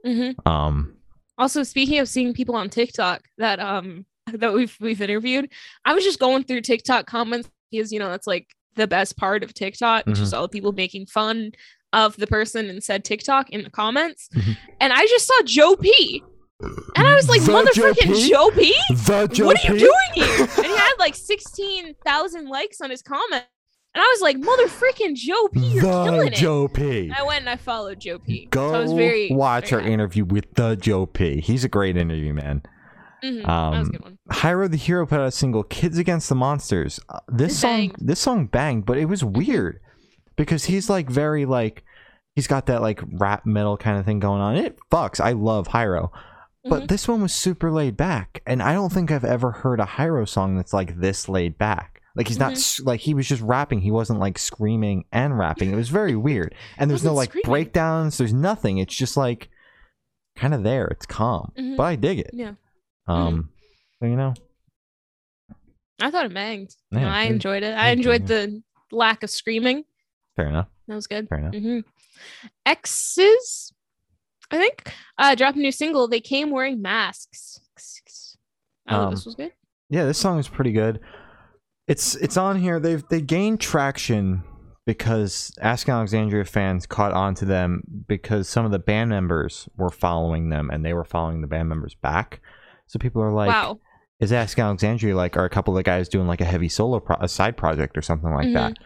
[0.06, 0.36] Mhm.
[0.48, 0.98] Um.
[1.38, 5.50] Also, speaking of seeing people on TikTok that um that we've we've interviewed,
[5.86, 9.44] I was just going through TikTok comments because you know that's like the best part
[9.44, 10.14] of TikTok, Mm-hmm.
[10.14, 11.52] just all the people making fun
[11.94, 14.58] of the person and said TikTok in the comments, Mhm.
[14.82, 16.22] and I just saw Joe P,
[16.60, 18.30] and I was like, The Joe motherfucking P?
[18.30, 18.76] Joe P,
[19.34, 19.80] Joe what are you P?
[19.80, 20.48] doing here?
[20.58, 23.46] And he had like sixteen thousand likes on his comment,
[23.96, 26.34] and I was like, mother freaking Joe P, you're The killing it.
[26.36, 27.00] Joe P.
[27.06, 28.46] And I went and I followed Joe P.
[28.52, 31.42] Go so I was very watch very our interview with the Joe P.
[31.42, 32.62] He's a great interview, man.
[33.24, 34.18] Mhm, a Um, good one.
[34.30, 37.94] Hyro the Hero put out a single, "Kids Against the Monsters." Uh, this song, banged.
[37.94, 38.06] Mm-hmm.
[38.06, 39.80] this song banged, but it was weird
[40.36, 41.84] because he's like very like
[42.36, 44.58] he's got that like rap metal kind of thing going on.
[44.58, 45.20] It fucks.
[45.22, 46.10] I love Hyro,
[46.66, 46.88] but Mhm.
[46.90, 50.28] this one was super laid back, and I don't think I've ever heard a Hyro
[50.28, 51.95] song that's like this laid back.
[52.16, 52.58] Like he's not Mhm.
[52.58, 53.82] s like he was just rapping.
[53.82, 55.72] He wasn't like screaming and rapping.
[55.72, 56.56] It was very weird.
[56.78, 57.50] And there's no like screaming.
[57.50, 58.18] breakdowns.
[58.18, 58.78] There's nothing.
[58.78, 59.50] It's just like
[60.36, 60.86] kind of there.
[60.88, 61.76] It's calm, Mhm.
[61.78, 62.32] but I dig it.
[62.34, 62.54] Yeah.
[63.08, 63.50] Um,
[64.00, 64.34] so you know,
[66.02, 66.76] I thought it banged.
[66.92, 67.74] Yeah, I it- enjoyed it.
[67.78, 68.62] I enjoyed the
[68.92, 69.84] lack of screaming.
[70.36, 70.68] fair enough.
[70.88, 71.30] That was good.
[71.30, 71.54] Fair enough.
[71.56, 71.80] hmm
[72.66, 73.74] X's,
[74.52, 76.08] I think, uh, dropped a new single.
[76.08, 77.60] They came wearing masks.
[78.90, 79.52] Oh, Um, this was good.
[79.90, 81.00] Yeah, this song is pretty good.
[81.88, 82.80] It's it's on here.
[82.80, 84.44] They've they gained traction
[84.86, 89.90] because Asking Alexandria fans caught on to them because some of the band members were
[89.90, 92.40] following them and they were following the band members back.
[92.88, 93.80] So people are like, wow.
[94.20, 97.18] is Asking Alexandria like, are a couple of guys doing like a heavy solo, pro-
[97.20, 98.78] a side project or something like that?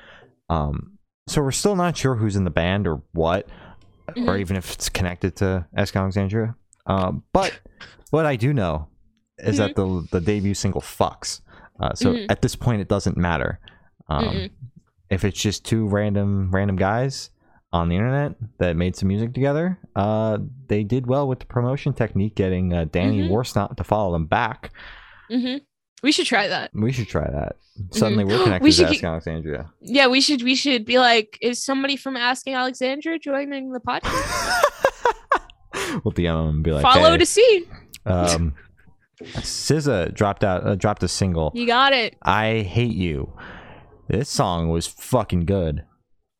[0.50, 0.97] Um,
[1.28, 3.47] so we're still not sure who's in the band or what,
[4.08, 4.39] or Mhm.
[4.39, 6.56] even if it's connected to Asking Alexandria.
[6.86, 7.60] Um, but
[8.10, 8.88] what I do know
[9.38, 11.41] is that the the debut single fucks.
[11.80, 12.25] Uh, so Mhm.
[12.30, 13.59] at this point, it doesn't matter.
[14.09, 14.49] Um, Mm-mm.
[15.09, 17.30] if it's just two random random guys
[17.71, 21.93] on the internet that made some music together, uh, they did well with the promotion
[21.93, 23.30] technique, getting uh, Danny Mhm.
[23.30, 24.71] Worsnop to follow them back.
[25.30, 25.57] hmm
[26.01, 26.71] We should try that.
[26.73, 27.57] We should try that.
[27.91, 28.63] Suddenly, we're connected Mm-hmm.
[28.63, 29.71] We to get- Asking Alexandria.
[29.82, 30.43] Yeah, we should.
[30.43, 34.63] We should be like, is somebody from Asking Alexandria joining the podcast?
[36.03, 37.65] we'll DM them and be like, Follow hey, to see.
[38.05, 38.53] um,
[39.24, 41.51] SZA dropped out, uh, dropped a single.
[41.53, 42.15] You got it.
[42.22, 43.34] I hate you.
[44.07, 45.84] This song was fucking good.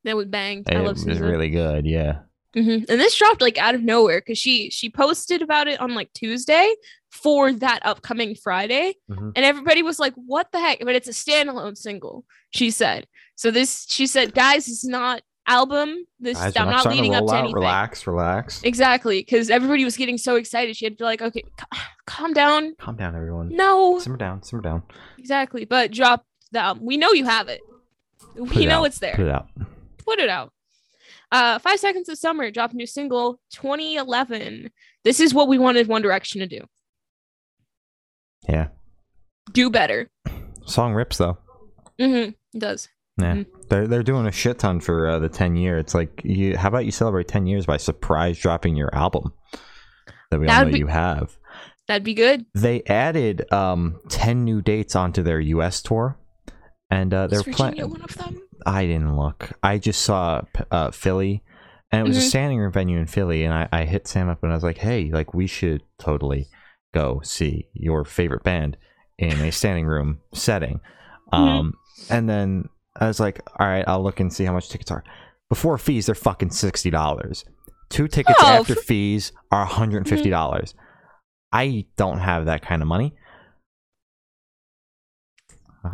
[0.03, 0.63] That was bang.
[0.67, 1.86] It I love was really good.
[1.86, 2.19] Yeah.
[2.53, 5.93] hmm And this dropped like out of nowhere because she she posted about it on
[5.93, 6.73] like Tuesday
[7.11, 9.34] for that upcoming Friday, Mhm.
[9.36, 12.25] and everybody was like, "What the heck?" But it's a standalone single.
[12.51, 13.07] She said.
[13.36, 16.05] So this she said, "Guys, it's not album.
[16.19, 17.37] This we're I'm not leading up to out.
[17.39, 18.63] anything." Relax, relax.
[18.63, 20.77] Exactly, because everybody was getting so excited.
[20.77, 23.49] She had to be like, "Okay, c- calm down." Calm down, everyone.
[23.55, 24.83] No, Simmer down, simmer down.
[25.17, 25.65] exactly.
[25.65, 26.85] But drop the album.
[26.85, 27.61] We know you have it.
[28.37, 28.85] Put We it know out.
[28.85, 29.15] it's there.
[29.15, 29.47] Put it out.
[30.05, 30.53] put it out.
[31.31, 34.71] Uh, Five Seconds of Summer dropped new single 2011.
[35.03, 36.61] This is what we wanted One Direction to do.
[38.47, 38.67] Yeah.
[39.51, 40.09] Do better.
[40.65, 41.37] Song rips though.
[41.99, 42.31] Mm-hmm.
[42.53, 42.89] It does.
[43.20, 43.34] Yeah.
[43.36, 43.45] Mhm.
[43.70, 45.78] They're they're doing a shit ton for uh, the ten year.
[45.78, 46.57] It's like you.
[46.57, 49.34] How about you celebrate ten years by surprise dropping your album
[50.32, 51.38] that we all That'd know be- you have.
[51.88, 52.45] That'd be good.
[52.53, 55.82] They added um ten new dates onto their U.S.
[55.82, 56.17] tour,
[56.89, 57.88] and uh, they're playing.
[57.89, 58.41] one of them?
[58.65, 59.51] I didn't look.
[59.63, 60.41] I just saw
[60.72, 61.43] uh, Philly,
[61.91, 62.30] and it was a Mhm.
[62.30, 63.43] standing room venue in Philly.
[63.43, 66.47] And I, I hit Sam up and I was like, "Hey, like we should totally
[66.93, 68.78] go see your favorite band
[69.17, 70.82] in a standing room setting."
[71.34, 71.36] Mm-hmm.
[71.43, 71.74] Um,
[72.09, 75.03] and then I was like, "All right, I'll look and see how much tickets are."
[75.49, 77.45] Before fees, they're fucking sixty dollars.
[77.89, 79.71] Two tickets Oh, after f- fees are mm-hmm.
[79.71, 80.73] one hundred and fifty dollars.
[81.51, 83.15] I don't have that kind of money.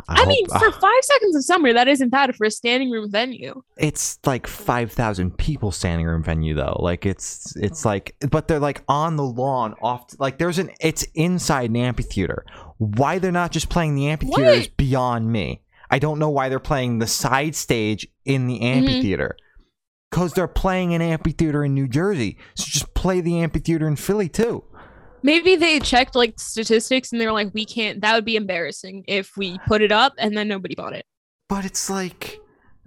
[0.08, 3.08] I, hope- mean, for Five Seconds of Summer, that isn't bad for a standing room
[3.10, 3.62] venue.
[3.78, 7.90] it's like 5000 people standing room venue though like it's it's oh.
[7.90, 12.44] like but they're like on the lawn off like there's an it's inside an amphitheater
[12.78, 14.58] why they're not just playing the amphitheater What?
[14.58, 19.36] is beyond me i don't know why they're playing the side stage in the amphitheater
[20.10, 24.28] because they're playing an amphitheater in new jersey so just play the amphitheater in philly
[24.28, 24.62] too
[25.22, 29.02] Maybe they checked like statistics and they were like, we can't, that would be embarrassing
[29.08, 31.04] if we put it up and then nobody bought it.
[31.48, 32.38] but it's like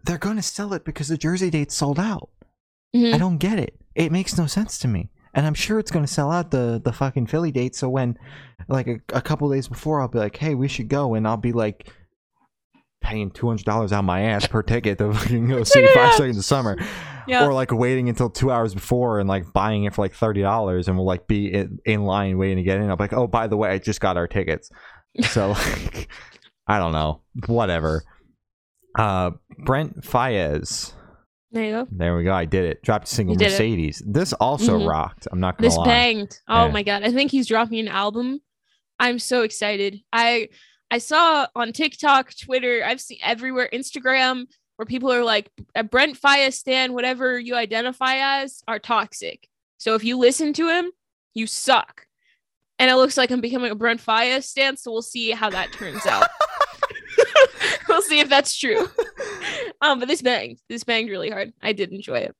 [0.05, 2.29] they're gonna sell it because the jersey date's sold out
[2.95, 3.13] Mhm.
[3.13, 3.75] I don't get it.
[3.93, 5.09] It makes no sense to me.
[5.33, 7.75] And I'm sure it's going to sell out the the fucking Philly date.
[7.75, 8.17] So when,
[8.67, 11.37] like a, a couple days before, I'll be like, "Hey, we should go," and I'll
[11.37, 11.87] be like,
[13.01, 16.13] paying two hundred dollars out my ass per ticket to fucking go see it Five.
[16.15, 16.77] Seconds of Summer,
[17.27, 17.45] Yeah.
[17.45, 20.87] or like waiting until two hours before and like buying it for like thirty dollars,
[20.87, 22.89] and we'll like be in, in line waiting to get in.
[22.89, 24.69] I'm like, "Oh, by the way, I just got our tickets."
[25.31, 26.07] So like,
[26.67, 28.03] I don't know, whatever.
[28.97, 29.31] Uh,
[29.65, 30.93] Brent Faiyaz.
[31.51, 31.87] there you go.
[31.91, 32.33] There we go.
[32.33, 32.81] I did it.
[32.83, 33.51] Dropped a single did it.
[33.51, 34.03] Mercedes.
[34.05, 34.87] This also Mhm.
[34.87, 35.27] rocked.
[35.31, 35.85] I'm not gonna This lie.
[35.85, 36.39] banged.
[36.47, 36.71] Oh Yeah.
[36.71, 37.03] my god.
[37.03, 38.41] I think he's dropping an album.
[38.99, 39.97] I'm so excited.
[40.13, 40.49] I
[40.91, 46.19] I saw on TikTok, Twitter, I've seen everywhere, Instagram, where people are like, "A Brent
[46.19, 49.47] Faiyaz stan, whatever you identify as, are toxic.
[49.77, 50.91] So if you listen to him,
[51.33, 52.07] you suck.
[52.79, 55.73] And it looks like I'm becoming a Brent Faiyaz stan, so we'll see how that
[55.73, 56.27] turns out.
[57.89, 58.87] we'll see if that's true.
[59.81, 60.59] Um, but this banged.
[60.69, 61.53] This banged really hard.
[61.61, 62.35] I did enjoy it.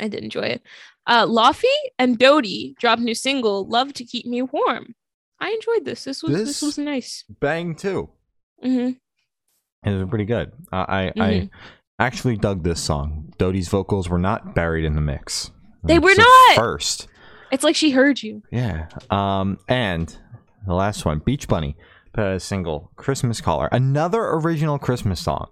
[0.00, 0.62] I did enjoy it.
[1.06, 1.64] Uh, Laufey
[1.98, 4.94] and Dodie dropped new single, "Love to Keep Me Warm."
[5.42, 6.04] I enjoyed this.
[6.04, 7.24] This was this, This- was nice.
[7.40, 8.08] Bang too.
[8.62, 8.90] hmm
[9.84, 10.52] It was pretty good.
[10.72, 11.50] I I Mhm.
[11.98, 13.32] actually dug this song.
[13.38, 15.50] Dodie's vocals were not buried in the mix.
[15.82, 16.54] They were It's a not!
[16.56, 17.08] first.
[17.50, 18.42] It's like she heard you.
[18.52, 18.88] Yeah.
[19.10, 19.58] Um.
[19.68, 20.16] And
[20.66, 21.76] the last one, Beach Bunny,
[22.12, 25.48] put out a single, "Christmas Caller," another original Christmas song.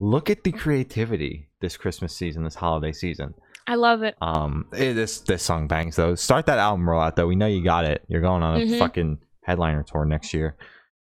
[0.00, 3.34] Look at the creativity this Christmas season, this holiday season.
[3.66, 4.14] I love it.
[4.20, 6.14] Um, eh, this this song bangs though.
[6.14, 7.26] Start that album rollout though.
[7.26, 8.04] We know you got it.
[8.08, 8.78] You're going on a Mhm.
[8.78, 10.56] fucking headliner tour next year.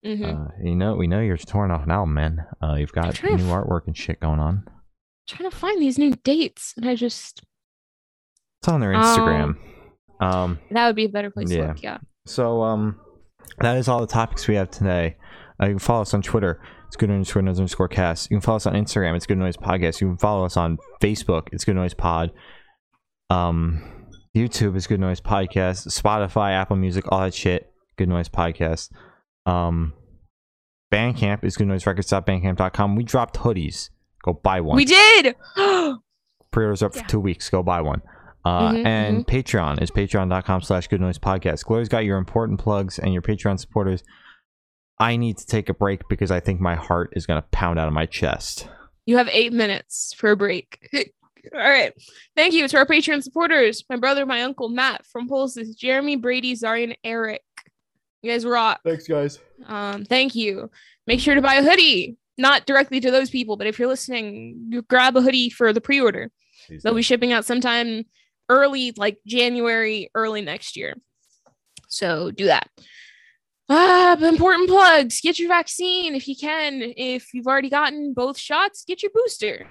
[0.04, 2.44] hmm Uh, you know, we know you're touring off an album, man.
[2.62, 4.64] Uh, you've got new f- artwork and shit going on.
[5.28, 7.42] trying to find these new dates, and I just
[8.60, 9.56] It's on their Instagram.
[10.20, 11.62] Um, that would be a better place Yeah.
[11.62, 11.82] to look.
[11.82, 11.98] Yeah.
[12.26, 13.00] so um,
[13.58, 15.16] that is all the topics we have today.
[15.60, 16.60] Uh, you can follow us on Twitter,
[16.92, 18.30] It's good underscore noise underscore cast.
[18.30, 19.16] You can follow us on Instagram.
[19.16, 20.02] It's good noise podcast.
[20.02, 21.48] You can follow us on Facebook.
[21.50, 22.32] It's good noise pod.
[23.30, 25.88] Um, YouTube is good noise podcast.
[25.88, 27.72] Spotify, Apple Music, all that shit.
[27.96, 28.90] Good noise podcast.
[29.46, 29.94] Um,
[30.92, 32.94] Bandcamp is good noise goodnoiserecords.bandcamp.com.
[32.94, 33.88] We dropped hoodies.
[34.22, 34.76] Go buy one.
[34.76, 35.34] We did.
[36.50, 37.04] Pre-orders up Yeah.
[37.04, 37.48] for two weeks.
[37.48, 38.02] Go buy one.
[38.44, 41.64] Uh, Mhm, and Patreon is patreon.com slash good noise podcast.
[41.64, 44.02] Glory's got your important plugs and your Patreon supporters.
[44.98, 47.78] I need to take a break because I think my heart is going to pound
[47.78, 48.68] out of my chest.
[49.06, 50.78] You have eight minutes for a break.
[51.54, 51.92] All right.
[52.36, 53.84] Thank you to our Patreon supporters.
[53.90, 57.42] My brother, my uncle Matt from Pulses, Jeremy, Brady, Zarian, Eric.
[58.22, 58.80] You guys rock.
[58.84, 59.40] Thanks, guys.
[59.66, 60.70] Um, thank you.
[61.08, 62.16] Make sure to buy a hoodie.
[62.38, 65.80] Not directly to those people, but if you're listening, you grab a hoodie for the
[65.80, 66.30] pre-order.
[66.82, 68.04] They'll be shipping out sometime
[68.48, 70.94] early, like January, early next year.
[71.88, 72.68] So do that.
[73.68, 75.20] Ah, important plugs.
[75.20, 76.92] Get your vaccine if you can.
[76.96, 79.68] If you've already gotten both shots, get your booster.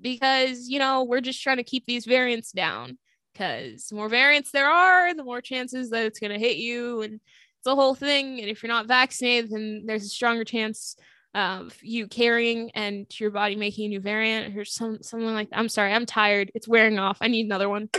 [0.00, 2.98] Because, you know, we're just trying to keep these variants down.
[3.32, 7.02] Because the more variants there are, the more chances that it's going to hit you.
[7.02, 8.40] And it's a whole thing.
[8.40, 10.96] And if you're not vaccinated, then there's a stronger chance
[11.36, 15.58] of you carrying and your body making a new variant or some something like that.
[15.58, 16.50] I'm sorry, I'm tired.
[16.54, 17.18] It's wearing off.
[17.20, 17.90] I need another one.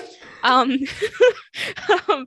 [0.44, 0.80] Um,
[2.10, 2.26] um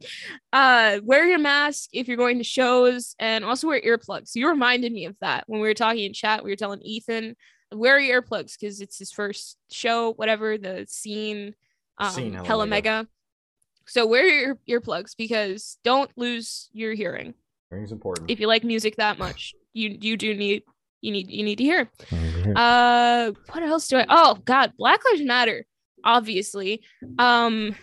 [0.52, 4.36] uh wear your mask if you're going to shows and also wear earplugs.
[4.36, 6.44] You reminded me of that when we were talking in chat.
[6.44, 7.34] We were telling Ethan,
[7.72, 11.54] wear your earplugs because it's his first show, whatever the scene
[11.98, 13.08] um Scene, hella mega.
[13.86, 17.34] So wear your earplugs because don't lose your hearing.
[17.68, 18.30] Hearing's important.
[18.30, 20.62] If you like music that much, you you do need
[21.00, 21.90] you need you need to hear.
[22.56, 24.06] Uh, what else do I?
[24.08, 25.66] Oh God, Black Lives Matter.
[26.04, 26.82] Obviously,
[27.18, 27.74] um,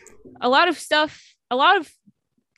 [0.41, 1.91] a lot of stuff, a lot of,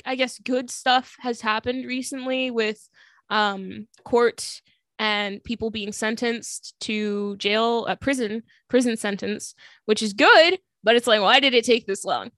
[0.05, 2.87] I guess, good stuff has happened recently with
[3.29, 4.61] um court
[4.97, 9.55] and people being sentenced to jail, uh, prison, prison sentence,
[9.85, 10.59] which is good.
[10.83, 12.31] But it's like, why did it take this long?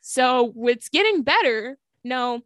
[0.00, 1.76] So it's getting better.
[2.02, 2.40] No,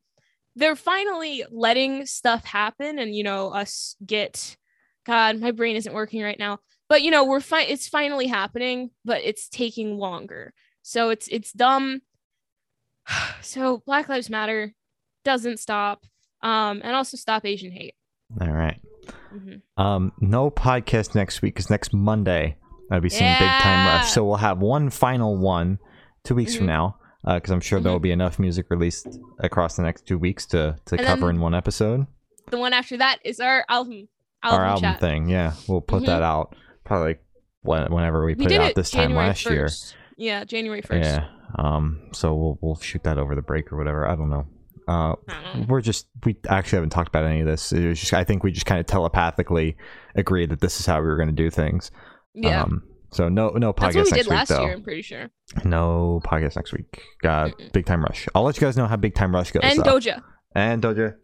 [0.57, 4.57] they're finally letting stuff happen, and you know, us get
[5.05, 6.59] God, my brain isn't working right now.
[6.89, 7.67] But you know, we're fine.
[7.69, 10.53] It's finally happening, but it's taking longer.
[10.83, 12.03] So it's it's dumb.
[13.43, 14.75] So Black Lives Matter
[15.25, 16.05] doesn't stop.
[16.43, 17.95] Um, and also stop Asian hate.
[18.41, 18.81] All right.
[19.35, 19.61] Mhm.
[19.77, 22.57] Um, no podcast next week because next Monday
[22.91, 24.11] I'll be seeing Big Time Rush.
[24.11, 25.79] So we'll have one final one
[26.25, 26.69] two weeks from Mhm.
[26.69, 26.97] now
[27.35, 30.77] because I'm sure there will be enough music released across the next two weeks to
[30.87, 32.07] to And cover in one episode.
[32.51, 34.09] The one after that is our album.
[34.45, 35.01] Album Our album chat.
[35.01, 36.07] thing, yeah, we'll put Mhm.
[36.07, 37.25] that out probably like
[37.63, 39.69] when, whenever we We put it did out it this time January last year.
[40.17, 41.09] Yeah, January first.
[41.11, 41.27] Yeah.
[41.59, 42.09] Um.
[42.13, 44.07] So we'll we'll shoot that over the break or whatever.
[44.07, 44.47] I don't know.
[44.87, 45.67] Uh, I don't know.
[45.69, 47.73] we're just we actually haven't talked about any of this.
[47.73, 49.77] It was just I think we just kind of telepathically
[50.15, 51.91] agreed that this is how we were going to do things.
[52.35, 52.63] Yeah.
[52.63, 52.83] Um.
[53.13, 54.63] So no no podcast That's what we next did week last though.
[54.65, 55.31] year, I'm pretty sure.
[55.65, 57.01] No podcast next week.
[57.23, 57.73] Got Mm-mm.
[57.73, 58.29] Big Time Rush.
[58.35, 59.63] I'll let you guys know how Big Time Rush goes.
[59.65, 59.99] And though.
[59.99, 60.21] Doja.
[60.55, 61.15] and Doja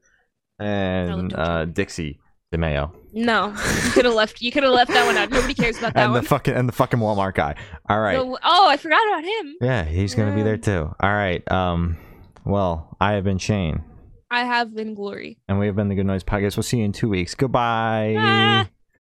[0.59, 1.39] and Doja.
[1.39, 2.21] uh, Dixie
[2.53, 3.49] D'Amelio No,
[3.85, 4.41] you could have left.
[4.43, 5.31] You could have left that one out.
[5.31, 6.23] Nobody cares about that and one.
[6.23, 7.55] the fucking and the fucking Walmart guy.
[7.89, 8.15] All right.
[8.15, 9.57] No- oh, I forgot about him.
[9.61, 10.93] Yeah, he's gonna be there too.
[11.01, 11.49] All right.
[11.51, 11.97] Um.
[12.45, 13.85] Well, I have been Shane,
[14.31, 15.39] I have been glory.
[15.49, 16.57] and we have been the Good Noise Podcast.
[16.57, 17.35] We'll see you in two weeks.
[17.35, 18.17] Goodbye.
[18.19, 18.69] Ah.